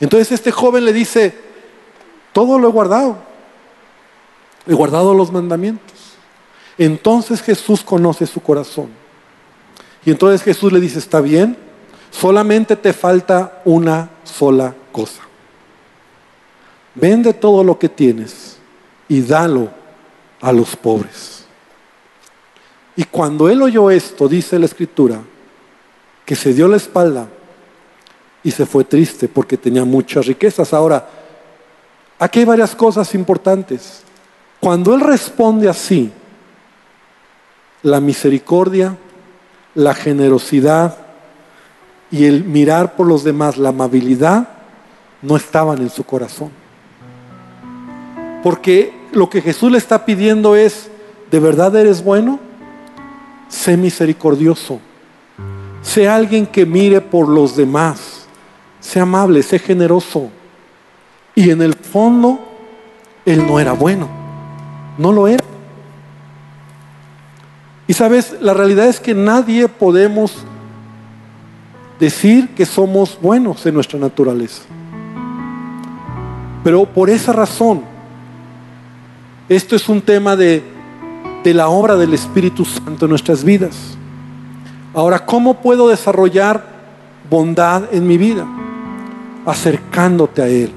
Entonces 0.00 0.32
este 0.32 0.50
joven 0.50 0.84
le 0.84 0.92
dice, 0.92 1.34
todo 2.32 2.58
lo 2.58 2.68
he 2.68 2.72
guardado. 2.72 3.16
He 4.66 4.74
guardado 4.74 5.14
los 5.14 5.32
mandamientos. 5.32 5.94
Entonces 6.78 7.40
Jesús 7.40 7.82
conoce 7.82 8.26
su 8.26 8.40
corazón. 8.40 8.88
Y 10.04 10.10
entonces 10.10 10.42
Jesús 10.42 10.72
le 10.72 10.80
dice, 10.80 10.98
está 10.98 11.20
bien, 11.20 11.56
solamente 12.10 12.76
te 12.76 12.92
falta 12.92 13.62
una 13.64 14.10
sola 14.24 14.74
cosa. 14.92 15.22
Vende 16.94 17.32
todo 17.32 17.64
lo 17.64 17.78
que 17.78 17.88
tienes 17.88 18.56
y 19.08 19.20
dalo 19.20 19.68
a 20.40 20.52
los 20.52 20.76
pobres. 20.76 21.44
Y 22.96 23.04
cuando 23.04 23.48
él 23.48 23.62
oyó 23.62 23.90
esto, 23.90 24.28
dice 24.28 24.58
la 24.58 24.66
escritura, 24.66 25.20
que 26.26 26.36
se 26.36 26.52
dio 26.52 26.68
la 26.68 26.76
espalda 26.76 27.28
y 28.42 28.50
se 28.50 28.66
fue 28.66 28.84
triste 28.84 29.28
porque 29.28 29.56
tenía 29.56 29.86
muchas 29.86 30.26
riquezas. 30.26 30.74
Ahora, 30.74 31.08
Aquí 32.18 32.40
hay 32.40 32.44
varias 32.46 32.74
cosas 32.74 33.14
importantes. 33.14 34.02
Cuando 34.60 34.94
Él 34.94 35.00
responde 35.00 35.68
así, 35.68 36.10
la 37.82 38.00
misericordia, 38.00 38.96
la 39.74 39.94
generosidad 39.94 40.96
y 42.10 42.24
el 42.24 42.44
mirar 42.44 42.96
por 42.96 43.06
los 43.06 43.22
demás, 43.22 43.58
la 43.58 43.68
amabilidad, 43.68 44.48
no 45.20 45.36
estaban 45.36 45.78
en 45.82 45.90
su 45.90 46.04
corazón. 46.04 46.50
Porque 48.42 48.94
lo 49.12 49.28
que 49.28 49.42
Jesús 49.42 49.70
le 49.70 49.78
está 49.78 50.06
pidiendo 50.06 50.56
es, 50.56 50.88
¿de 51.30 51.40
verdad 51.40 51.76
eres 51.76 52.02
bueno? 52.02 52.40
Sé 53.48 53.76
misericordioso. 53.76 54.80
Sé 55.86 56.08
alguien 56.08 56.46
que 56.46 56.66
mire 56.66 57.00
por 57.00 57.28
los 57.28 57.54
demás. 57.54 58.26
Sé 58.80 58.98
amable, 58.98 59.40
sé 59.44 59.60
generoso. 59.60 60.30
Y 61.32 61.50
en 61.50 61.62
el 61.62 61.74
fondo, 61.74 62.40
él 63.24 63.46
no 63.46 63.60
era 63.60 63.70
bueno. 63.70 64.08
No 64.98 65.12
lo 65.12 65.28
era. 65.28 65.44
Y 67.86 67.92
sabes, 67.92 68.34
la 68.40 68.52
realidad 68.52 68.88
es 68.88 68.98
que 68.98 69.14
nadie 69.14 69.68
podemos 69.68 70.38
decir 72.00 72.48
que 72.48 72.66
somos 72.66 73.16
buenos 73.22 73.64
en 73.64 73.74
nuestra 73.74 74.00
naturaleza. 74.00 74.62
Pero 76.64 76.84
por 76.84 77.10
esa 77.10 77.32
razón, 77.32 77.82
esto 79.48 79.76
es 79.76 79.88
un 79.88 80.02
tema 80.02 80.34
de, 80.34 80.64
de 81.44 81.54
la 81.54 81.68
obra 81.68 81.94
del 81.94 82.12
Espíritu 82.12 82.64
Santo 82.64 83.04
en 83.04 83.10
nuestras 83.10 83.44
vidas. 83.44 83.95
Ahora, 84.96 85.26
¿cómo 85.26 85.60
puedo 85.60 85.88
desarrollar 85.88 86.64
bondad 87.28 87.82
en 87.92 88.06
mi 88.06 88.16
vida? 88.16 88.46
Acercándote 89.44 90.40
a 90.40 90.48
Él. 90.48 90.72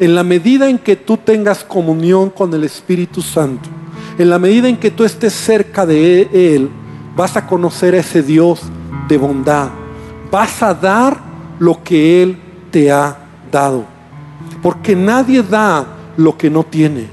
En 0.00 0.16
la 0.16 0.24
medida 0.24 0.68
en 0.68 0.76
que 0.76 0.96
tú 0.96 1.16
tengas 1.16 1.62
comunión 1.62 2.30
con 2.30 2.52
el 2.52 2.64
Espíritu 2.64 3.22
Santo, 3.22 3.68
en 4.18 4.28
la 4.28 4.40
medida 4.40 4.68
en 4.68 4.76
que 4.76 4.90
tú 4.90 5.04
estés 5.04 5.32
cerca 5.34 5.86
de 5.86 6.22
Él, 6.32 6.68
vas 7.14 7.36
a 7.36 7.46
conocer 7.46 7.94
a 7.94 7.98
ese 7.98 8.24
Dios 8.24 8.60
de 9.06 9.16
bondad. 9.18 9.68
Vas 10.32 10.60
a 10.60 10.74
dar 10.74 11.16
lo 11.60 11.80
que 11.84 12.20
Él 12.20 12.36
te 12.72 12.90
ha 12.90 13.18
dado. 13.52 13.84
Porque 14.60 14.96
nadie 14.96 15.44
da 15.44 15.86
lo 16.16 16.36
que 16.36 16.50
no 16.50 16.64
tiene. 16.64 17.06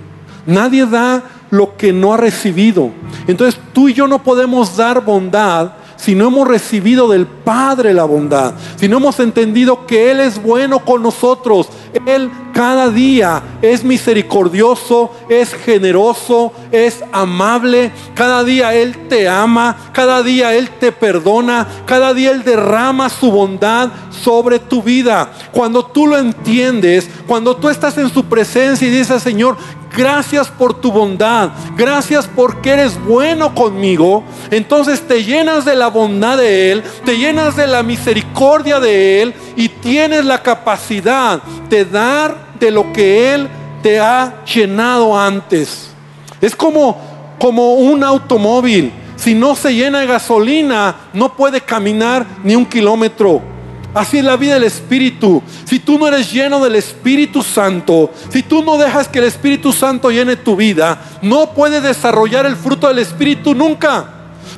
Nadie 0.47 0.87
da 0.87 1.21
lo 1.51 1.77
que 1.77 1.93
no 1.93 2.15
ha 2.15 2.17
recibido. 2.17 2.89
Entonces 3.27 3.61
tú 3.73 3.89
y 3.89 3.93
yo 3.93 4.07
no 4.07 4.23
podemos 4.23 4.75
dar 4.75 5.05
bondad 5.05 5.84
si 5.97 6.15
no 6.15 6.27
hemos 6.27 6.47
recibido 6.47 7.07
del 7.07 7.25
Padre 7.25 7.93
la 7.93 8.03
bondad, 8.03 8.53
si 8.75 8.87
no 8.87 8.97
hemos 8.97 9.19
entendido 9.19 9.85
que 9.85 10.11
Él 10.11 10.19
es 10.19 10.41
bueno 10.41 10.79
con 10.79 11.03
nosotros, 11.03 11.67
Él 12.05 12.29
cada 12.53 12.89
día 12.89 13.43
es 13.61 13.83
misericordioso, 13.83 15.11
es 15.29 15.53
generoso, 15.53 16.53
es 16.71 17.03
amable, 17.11 17.91
cada 18.13 18.43
día 18.43 18.73
Él 18.73 19.07
te 19.07 19.27
ama, 19.27 19.77
cada 19.93 20.23
día 20.23 20.53
Él 20.55 20.69
te 20.79 20.91
perdona, 20.91 21.67
cada 21.85 22.13
día 22.13 22.31
Él 22.31 22.43
derrama 22.43 23.09
su 23.09 23.31
bondad 23.31 23.89
sobre 24.23 24.59
tu 24.59 24.81
vida. 24.81 25.31
Cuando 25.51 25.85
tú 25.85 26.07
lo 26.07 26.17
entiendes, 26.17 27.09
cuando 27.27 27.55
tú 27.55 27.69
estás 27.69 27.97
en 27.97 28.09
su 28.09 28.25
presencia 28.25 28.87
y 28.87 28.91
dices, 28.91 29.21
Señor, 29.21 29.57
gracias 29.95 30.49
por 30.49 30.79
tu 30.79 30.91
bondad, 30.91 31.51
gracias 31.75 32.27
porque 32.27 32.71
eres 32.71 33.01
bueno 33.03 33.55
conmigo, 33.55 34.23
entonces 34.51 35.01
te 35.01 35.23
llenas 35.23 35.65
de 35.65 35.75
la 35.75 35.87
bondad 35.87 36.37
de 36.37 36.71
Él, 36.71 36.83
te 37.05 37.17
llenas 37.17 37.55
de 37.55 37.67
la 37.67 37.83
misericordia 37.83 38.79
de 38.79 39.21
Él 39.21 39.33
y 39.55 39.69
tienes 39.69 40.25
la 40.25 40.41
capacidad 40.41 41.41
de 41.69 41.85
dar 41.85 42.35
de 42.59 42.71
lo 42.71 42.91
que 42.91 43.33
Él 43.33 43.49
te 43.81 43.99
ha 43.99 44.43
llenado 44.45 45.17
antes. 45.17 45.89
Es 46.41 46.55
como, 46.55 46.97
como 47.39 47.75
un 47.75 48.03
automóvil. 48.03 48.91
Si 49.15 49.33
no 49.33 49.55
se 49.55 49.73
llena 49.73 49.99
de 49.99 50.07
gasolina, 50.07 50.95
no 51.13 51.35
puede 51.35 51.61
caminar 51.61 52.25
ni 52.43 52.55
un 52.55 52.65
kilómetro. 52.65 53.54
Así 53.95 54.17
es 54.17 54.25
la 54.25 54.35
vida 54.35 54.55
del 54.55 54.65
Espíritu. 54.65 55.41
Si 55.63 55.79
tú 55.79 55.97
no 55.97 56.09
eres 56.09 56.29
lleno 56.29 56.61
del 56.61 56.75
Espíritu 56.75 57.41
Santo, 57.41 58.11
si 58.29 58.43
tú 58.43 58.61
no 58.61 58.77
dejas 58.77 59.07
que 59.07 59.19
el 59.19 59.25
Espíritu 59.25 59.71
Santo 59.71 60.11
llene 60.11 60.35
tu 60.35 60.57
vida, 60.57 60.99
no 61.21 61.53
puedes 61.53 61.81
desarrollar 61.81 62.45
el 62.45 62.57
fruto 62.57 62.89
del 62.89 62.99
Espíritu 62.99 63.55
nunca. 63.55 64.05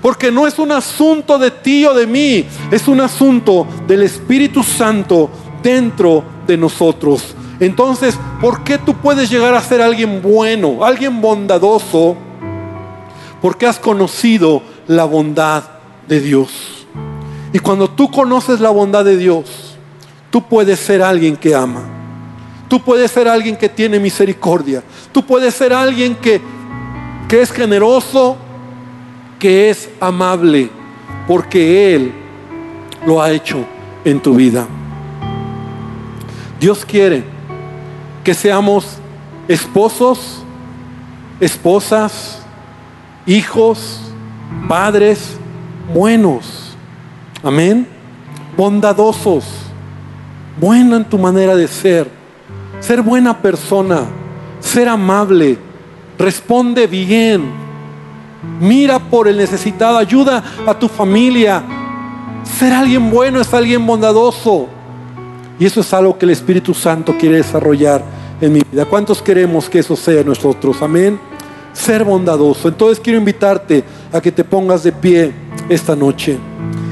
Porque 0.01 0.31
no 0.31 0.47
es 0.47 0.57
un 0.57 0.71
asunto 0.71 1.37
de 1.37 1.51
ti 1.51 1.85
o 1.85 1.93
de 1.93 2.07
mí, 2.07 2.45
es 2.71 2.87
un 2.87 2.99
asunto 2.99 3.67
del 3.85 4.01
Espíritu 4.01 4.63
Santo 4.63 5.29
dentro 5.61 6.23
de 6.47 6.57
nosotros. 6.57 7.35
Entonces, 7.59 8.17
¿por 8.41 8.63
qué 8.63 8.79
tú 8.79 8.95
puedes 8.95 9.29
llegar 9.29 9.53
a 9.53 9.61
ser 9.61 9.83
alguien 9.83 10.19
bueno, 10.23 10.83
alguien 10.83 11.21
bondadoso? 11.21 12.17
Porque 13.39 13.67
has 13.67 13.77
conocido 13.77 14.63
la 14.87 15.05
bondad 15.05 15.63
de 16.07 16.21
Dios. 16.21 16.76
Y 17.53 17.59
cuando 17.59 17.89
tú 17.89 18.11
conoces 18.11 18.59
la 18.59 18.69
bondad 18.69 19.05
de 19.05 19.17
Dios, 19.17 19.77
tú 20.29 20.41
puedes 20.41 20.79
ser 20.79 21.01
alguien 21.01 21.37
que 21.37 21.55
ama. 21.55 21.81
Tú 22.67 22.81
puedes 22.81 23.11
ser 23.11 23.27
alguien 23.27 23.55
que 23.55 23.69
tiene 23.69 23.99
misericordia. 23.99 24.83
Tú 25.13 25.25
puedes 25.25 25.53
ser 25.53 25.73
alguien 25.73 26.15
que, 26.15 26.41
que 27.29 27.41
es 27.41 27.51
generoso, 27.51 28.35
que 29.39 29.69
es 29.69 29.89
amable, 30.01 30.69
porque 31.27 31.95
Él 31.95 32.13
lo 33.05 33.21
ha 33.21 33.31
hecho 33.31 33.65
en 34.03 34.19
tu 34.19 34.35
vida. 34.35 34.67
Dios 36.59 36.83
quiere 36.83 37.23
que 38.23 38.33
seamos 38.33 38.97
esposos, 39.47 40.43
esposas, 41.39 42.41
hijos, 43.25 44.01
padres 44.67 45.37
buenos 45.93 46.66
Amén. 47.47 47.87
Bondadosos. 48.57 49.45
Buena 50.59 50.97
en 50.97 51.05
tu 51.05 51.17
manera 51.17 51.55
de 51.55 51.65
ser. 51.69 52.09
Ser 52.81 53.01
buena 53.01 53.41
persona. 53.41 54.01
Ser 54.59 54.89
amable. 54.89 55.57
Responde 56.19 56.87
bien. 56.87 57.49
Mira 58.59 58.99
por 58.99 59.29
el 59.29 59.37
necesitado. 59.37 59.97
Ayuda 59.97 60.43
a 60.67 60.77
tu 60.77 60.89
familia. 60.89 61.63
Ser 62.43 62.73
alguien 62.73 63.09
bueno 63.09 63.39
es 63.39 63.53
alguien 63.53 63.87
bondadoso. 63.87 64.67
Y 65.57 65.65
eso 65.65 65.79
es 65.79 65.93
algo 65.93 66.17
que 66.17 66.25
el 66.25 66.31
Espíritu 66.31 66.73
Santo 66.73 67.15
quiere 67.17 67.37
desarrollar 67.37 68.03
en 68.41 68.51
mi 68.51 68.61
vida. 68.69 68.83
¿Cuántos 68.83 69.21
queremos 69.21 69.69
que 69.69 69.79
eso 69.79 69.95
sea 69.95 70.21
nosotros? 70.21 70.81
Amén. 70.81 71.17
Ser 71.71 72.03
bondadoso. 72.03 72.67
Entonces 72.67 72.99
quiero 72.99 73.17
invitarte 73.17 73.85
a 74.11 74.19
que 74.19 74.33
te 74.33 74.43
pongas 74.43 74.83
de 74.83 74.91
pie 74.91 75.33
esta 75.69 75.95
noche 75.95 76.37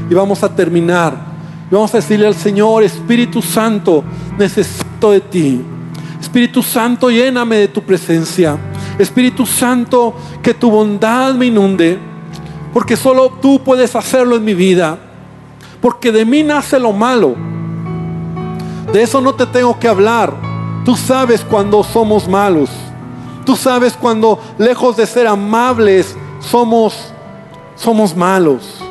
y 0.09 0.13
vamos 0.13 0.43
a 0.43 0.53
terminar. 0.53 1.35
vamos 1.71 1.93
a 1.93 1.97
decirle 1.97 2.27
al 2.27 2.35
Señor, 2.35 2.83
Espíritu 2.83 3.41
Santo, 3.41 4.03
necesito 4.37 5.11
de 5.11 5.21
ti. 5.21 5.61
Espíritu 6.19 6.61
Santo, 6.61 7.09
lléname 7.09 7.57
de 7.57 7.67
tu 7.67 7.81
presencia. 7.81 8.57
Espíritu 8.97 9.45
Santo, 9.45 10.15
que 10.41 10.53
tu 10.53 10.69
bondad 10.69 11.33
me 11.33 11.47
inunde, 11.47 11.99
porque 12.73 12.95
solo 12.95 13.29
tú 13.41 13.61
puedes 13.63 13.95
hacerlo 13.95 14.35
en 14.35 14.43
mi 14.43 14.53
vida. 14.53 14.97
Porque 15.81 16.11
de 16.11 16.25
mí 16.25 16.43
nace 16.43 16.79
lo 16.79 16.91
malo. 16.91 17.35
De 18.91 19.01
eso 19.01 19.21
no 19.21 19.33
te 19.33 19.45
tengo 19.45 19.77
que 19.79 19.87
hablar. 19.87 20.33
Tú 20.83 20.95
sabes 20.95 21.41
cuando 21.41 21.83
somos 21.83 22.27
malos. 22.27 22.69
Tú 23.45 23.55
sabes 23.55 23.93
cuando 23.93 24.39
lejos 24.57 24.97
de 24.97 25.05
ser 25.05 25.27
amables 25.27 26.15
somos 26.39 27.11
somos 27.75 28.15
malos 28.15 28.84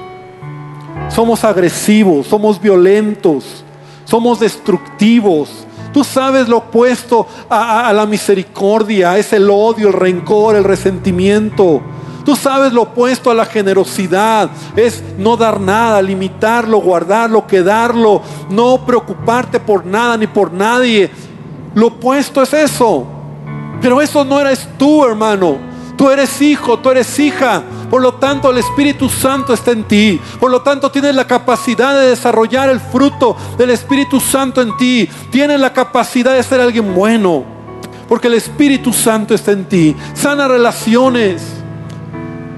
somos 1.09 1.45
agresivos, 1.45 2.27
somos 2.27 2.61
violentos, 2.61 3.65
somos 4.05 4.41
destructivos. 4.41 5.67
Tú 5.93 6.03
sabes 6.03 6.49
lo 6.49 6.59
opuesto 6.59 7.27
a, 7.49 7.93
la 7.93 8.05
misericordia, 8.05 9.17
es 9.17 9.33
el 9.33 9.49
odio, 9.49 9.89
el 9.89 9.93
rencor, 9.95 10.57
el 10.57 10.65
resentimiento. 10.65 11.81
Tú 12.25 12.35
sabes 12.35 12.73
lo 12.73 12.83
opuesto 12.83 13.31
a 13.31 13.35
la 13.35 13.45
generosidad, 13.45 14.51
es 14.75 15.05
no 15.19 15.37
dar 15.37 15.61
nada, 15.61 16.03
limitarlo, 16.03 16.81
guardarlo, 16.81 17.47
quedarlo, 17.47 18.23
no 18.51 18.85
preocuparte 18.85 19.61
por 19.61 19.87
nada 19.87 20.17
ni 20.17 20.27
por 20.27 20.53
nadie. 20.53 21.11
Lo 21.75 21.89
opuesto 21.89 22.43
es 22.43 22.53
eso. 22.55 23.07
Pero 23.81 24.01
eso 24.01 24.25
no 24.25 24.41
eres 24.41 24.67
tú, 24.79 25.05
hermano. 25.05 25.59
Tú 25.97 26.11
eres 26.11 26.41
hijo, 26.41 26.79
tú 26.79 26.91
eres 26.91 27.19
hija. 27.19 27.63
Por 27.95 28.03
lo 28.03 28.15
tanto, 28.15 28.51
el 28.51 28.59
Espíritu 28.59 29.09
Santo 29.09 29.55
está 29.55 29.71
en 29.71 29.85
ti. 29.85 30.21
Por 30.41 30.51
lo 30.51 30.63
tanto, 30.63 30.91
tienes 30.91 31.15
la 31.15 31.29
capacidad 31.29 31.95
de 31.97 32.09
desarrollar 32.09 32.69
el 32.69 32.81
fruto 32.81 33.37
del 33.57 33.71
Espíritu 33.71 34.19
Santo 34.19 34.61
en 34.61 34.77
ti. 34.77 35.09
Tienes 35.31 35.61
la 35.61 35.73
capacidad 35.73 36.35
de 36.35 36.43
ser 36.43 36.61
alguien 36.61 36.93
bueno. 36.93 37.45
Porque 38.09 38.27
el 38.27 38.35
Espíritu 38.35 38.93
Santo 38.93 39.33
está 39.33 39.53
en 39.53 39.67
ti. 39.67 39.95
Sana 40.13 40.49
relaciones. 40.49 41.45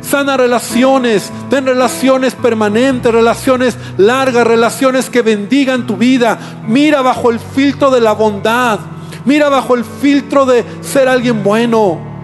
Sana 0.00 0.38
relaciones, 0.38 1.30
ten 1.50 1.66
relaciones 1.66 2.34
permanentes, 2.34 3.12
relaciones 3.12 3.76
largas, 3.98 4.46
relaciones 4.46 5.10
que 5.10 5.20
bendigan 5.20 5.86
tu 5.86 5.98
vida. 5.98 6.62
Mira 6.66 7.02
bajo 7.02 7.30
el 7.30 7.40
filtro 7.40 7.90
de 7.90 8.00
la 8.00 8.12
bondad. 8.12 8.78
Mira 9.26 9.50
bajo 9.50 9.74
el 9.74 9.84
filtro 9.84 10.46
de 10.46 10.64
ser 10.80 11.08
alguien 11.08 11.42
bueno. 11.44 12.15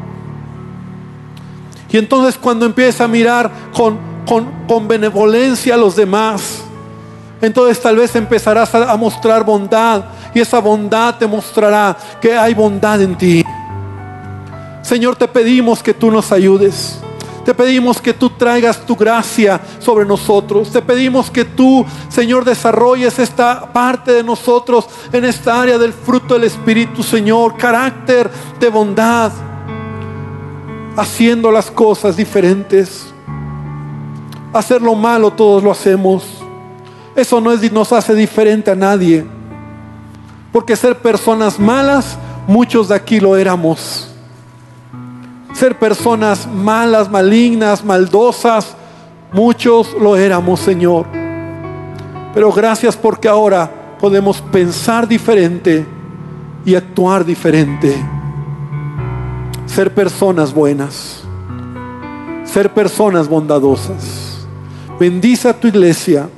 Y 1.93 1.99
entonces 1.99 2.39
cuando 2.39 2.65
empieza 2.65 3.05
a 3.05 3.09
mirar 3.09 3.51
con, 3.77 3.99
con, 4.67 4.89
benevolencia 4.89 5.75
a 5.75 5.77
los 5.77 5.95
demás, 5.95 6.63
entonces 7.41 7.81
tal 7.81 7.97
vez 7.97 8.17
empezarás 8.17 8.75
a 8.75 8.97
mostrar 8.97 9.45
bondad 9.45 10.05
y 10.35 10.41
esa 10.41 10.59
bondad 10.59 11.17
te 11.19 11.27
mostrará 11.27 11.95
que 12.21 12.35
hay 12.35 12.55
bondad 12.55 13.03
en 13.03 13.17
ti. 13.17 13.45
Señor, 14.81 15.17
te 15.17 15.29
pedimos 15.29 15.83
que 15.83 15.93
tú 15.93 16.11
nos 16.11 16.33
ayudes. 16.33 16.99
Te 17.45 17.53
pedimos 17.55 18.01
que 18.01 18.15
tú 18.15 18.31
traigas 18.31 18.87
tu 18.87 18.97
gracia 18.97 19.61
sobre 19.79 20.07
nosotros. 20.07 20.71
Te 20.71 20.81
pedimos 20.81 21.31
que 21.31 21.45
tú, 21.45 21.85
Señor, 22.09 22.45
desarrolles 22.45 23.19
esta 23.19 23.73
parte 23.73 24.13
de 24.13 24.23
nosotros 24.23 24.87
en 25.13 25.25
esta 25.25 25.61
área 25.61 25.77
del 25.77 25.93
fruto 25.93 26.35
del 26.35 26.45
Espíritu, 26.45 27.03
Señor. 27.03 27.57
Carácter 27.57 28.31
de 28.61 28.69
bondad. 28.69 29.33
Haciendo 30.97 31.51
las 31.51 31.71
cosas 31.71 32.17
diferentes. 32.17 33.07
Hacer 34.53 34.83
lo 34.83 34.95
malo 34.95 35.31
todos 35.33 35.63
lo 35.63 35.71
hacemos. 35.71 36.25
Eso 37.17 37.41
no 37.41 37.55
nos 37.55 37.93
hace 37.93 38.15
diferente 38.15 38.71
a 38.71 38.75
nadie. 38.75 39.25
Porque 40.53 40.77
ser 40.77 40.99
personas 40.99 41.59
malas, 41.59 42.19
muchos 42.47 42.89
de 42.89 42.95
aquí 42.95 43.21
lo 43.21 43.37
éramos 43.37 44.13
ser 45.63 45.79
personas 45.79 46.47
malas, 46.47 47.09
malignas, 47.09 47.85
maldosas. 47.85 48.75
Muchos 49.33 49.95
lo 49.95 50.17
éramos, 50.17 50.59
Señor. 50.59 51.07
Pero 52.35 52.51
gracias 52.51 52.97
porque 52.97 53.29
ahora 53.29 53.71
podemos 54.01 54.41
pensar 54.41 55.07
diferente 55.07 55.87
y 56.65 56.75
actuar 56.75 57.25
diferente. 57.25 57.95
Ser 59.75 59.95
personas 59.95 60.53
buenas. 60.53 61.23
Ser 62.45 62.75
personas 62.75 63.27
bondadosas. 63.27 64.47
Bendice 65.01 65.49
a 65.49 65.59
tu 65.59 65.67
iglesia. 65.67 66.29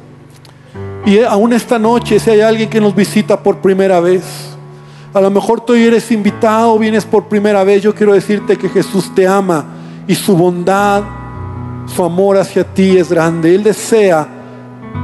Y 1.05 1.18
aún 1.18 1.53
esta 1.53 1.76
noche, 1.76 2.20
si 2.20 2.30
hay 2.30 2.43
alguien 2.43 2.70
que 2.70 2.80
nos 2.80 2.95
visita 2.95 3.43
por 3.43 3.59
primera 3.59 3.99
vez, 3.99 4.22
a 5.12 5.20
lo 5.20 5.30
mejor 5.32 5.61
tú 5.61 5.74
eres 5.74 6.12
invitado, 6.12 6.78
vienes 6.78 7.05
por 7.05 7.24
primera 7.24 7.64
vez. 7.64 7.82
Yo 7.82 7.93
quiero 7.93 8.12
decirte 8.12 8.57
que 8.57 8.68
Jesús 8.68 9.12
te 9.12 9.26
ama 9.26 9.64
y 10.07 10.14
su 10.14 10.37
bondad, 10.37 11.03
su 11.93 12.05
amor 12.05 12.39
hacia 12.39 12.62
ti 12.62 12.97
es 12.97 13.11
grande. 13.11 13.53
Él 13.53 13.64
desea, 13.64 14.28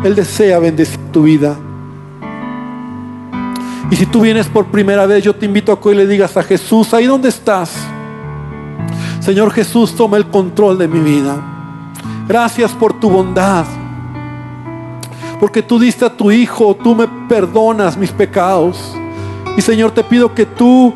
Él 0.05 0.15
desea 0.15 0.61
bendecir 0.61 1.01
tu 1.11 1.25
vida. 1.25 1.57
Y 3.91 3.97
si 3.97 4.07
tú 4.07 4.21
vienes 4.21 4.47
por 4.47 4.67
primera 4.67 5.05
vez, 5.05 5.25
yo 5.25 5.35
te 5.35 5.47
invito 5.47 5.73
a 5.73 5.81
que 5.81 5.89
hoy 5.89 5.97
le 5.97 6.07
digas 6.07 6.37
a 6.37 6.45
Jesús, 6.45 6.95
ahí 6.95 7.07
donde 7.07 7.29
estás. 7.29 7.90
Señor 9.21 9.53
Jesús, 9.53 9.95
toma 9.95 10.17
el 10.17 10.27
control 10.27 10.79
de 10.79 10.89
mi 10.89 10.99
vida. 10.99 11.37
Gracias 12.27 12.73
por 12.73 12.99
tu 12.99 13.11
bondad. 13.11 13.67
Porque 15.39 15.63
tú 15.63 15.79
diste 15.79 16.05
a 16.05 16.17
tu 16.17 16.31
Hijo, 16.31 16.75
tú 16.75 16.95
me 16.95 17.07
perdonas 17.29 17.97
mis 17.97 18.11
pecados. 18.11 18.95
Y 19.57 19.61
Señor, 19.61 19.91
te 19.91 20.03
pido 20.03 20.35
que 20.35 20.47
tú 20.47 20.95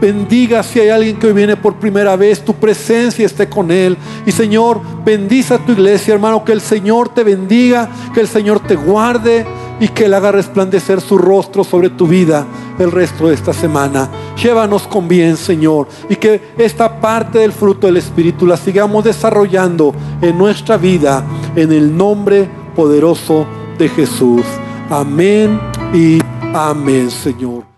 bendigas 0.00 0.66
si 0.66 0.80
hay 0.80 0.90
alguien 0.90 1.16
que 1.16 1.28
hoy 1.28 1.32
viene 1.32 1.56
por 1.56 1.76
primera 1.76 2.16
vez, 2.16 2.44
tu 2.44 2.54
presencia 2.54 3.24
esté 3.24 3.48
con 3.48 3.70
él. 3.70 3.96
Y 4.26 4.32
Señor, 4.32 4.80
bendice 5.04 5.54
a 5.54 5.58
tu 5.58 5.72
iglesia, 5.72 6.14
hermano, 6.14 6.44
que 6.44 6.52
el 6.52 6.60
Señor 6.60 7.08
te 7.08 7.24
bendiga, 7.24 7.88
que 8.12 8.20
el 8.20 8.28
Señor 8.28 8.60
te 8.60 8.76
guarde 8.76 9.46
y 9.80 9.88
que 9.88 10.04
Él 10.04 10.14
haga 10.14 10.32
resplandecer 10.32 11.00
su 11.00 11.16
rostro 11.16 11.64
sobre 11.64 11.88
tu 11.88 12.06
vida 12.06 12.46
el 12.78 12.90
resto 12.90 13.28
de 13.28 13.34
esta 13.34 13.52
semana. 13.52 14.08
Llévanos 14.42 14.86
con 14.86 15.08
bien, 15.08 15.36
Señor, 15.36 15.88
y 16.08 16.16
que 16.16 16.52
esta 16.58 17.00
parte 17.00 17.38
del 17.40 17.52
fruto 17.52 17.86
del 17.86 17.96
Espíritu 17.96 18.46
la 18.46 18.56
sigamos 18.56 19.04
desarrollando 19.04 19.94
en 20.20 20.36
nuestra 20.36 20.76
vida, 20.76 21.24
en 21.56 21.72
el 21.72 21.96
nombre 21.96 22.48
poderoso 22.74 23.46
de 23.78 23.88
Jesús. 23.88 24.44
Amén 24.90 25.60
y 25.92 26.18
amén, 26.52 27.10
Señor. 27.10 27.73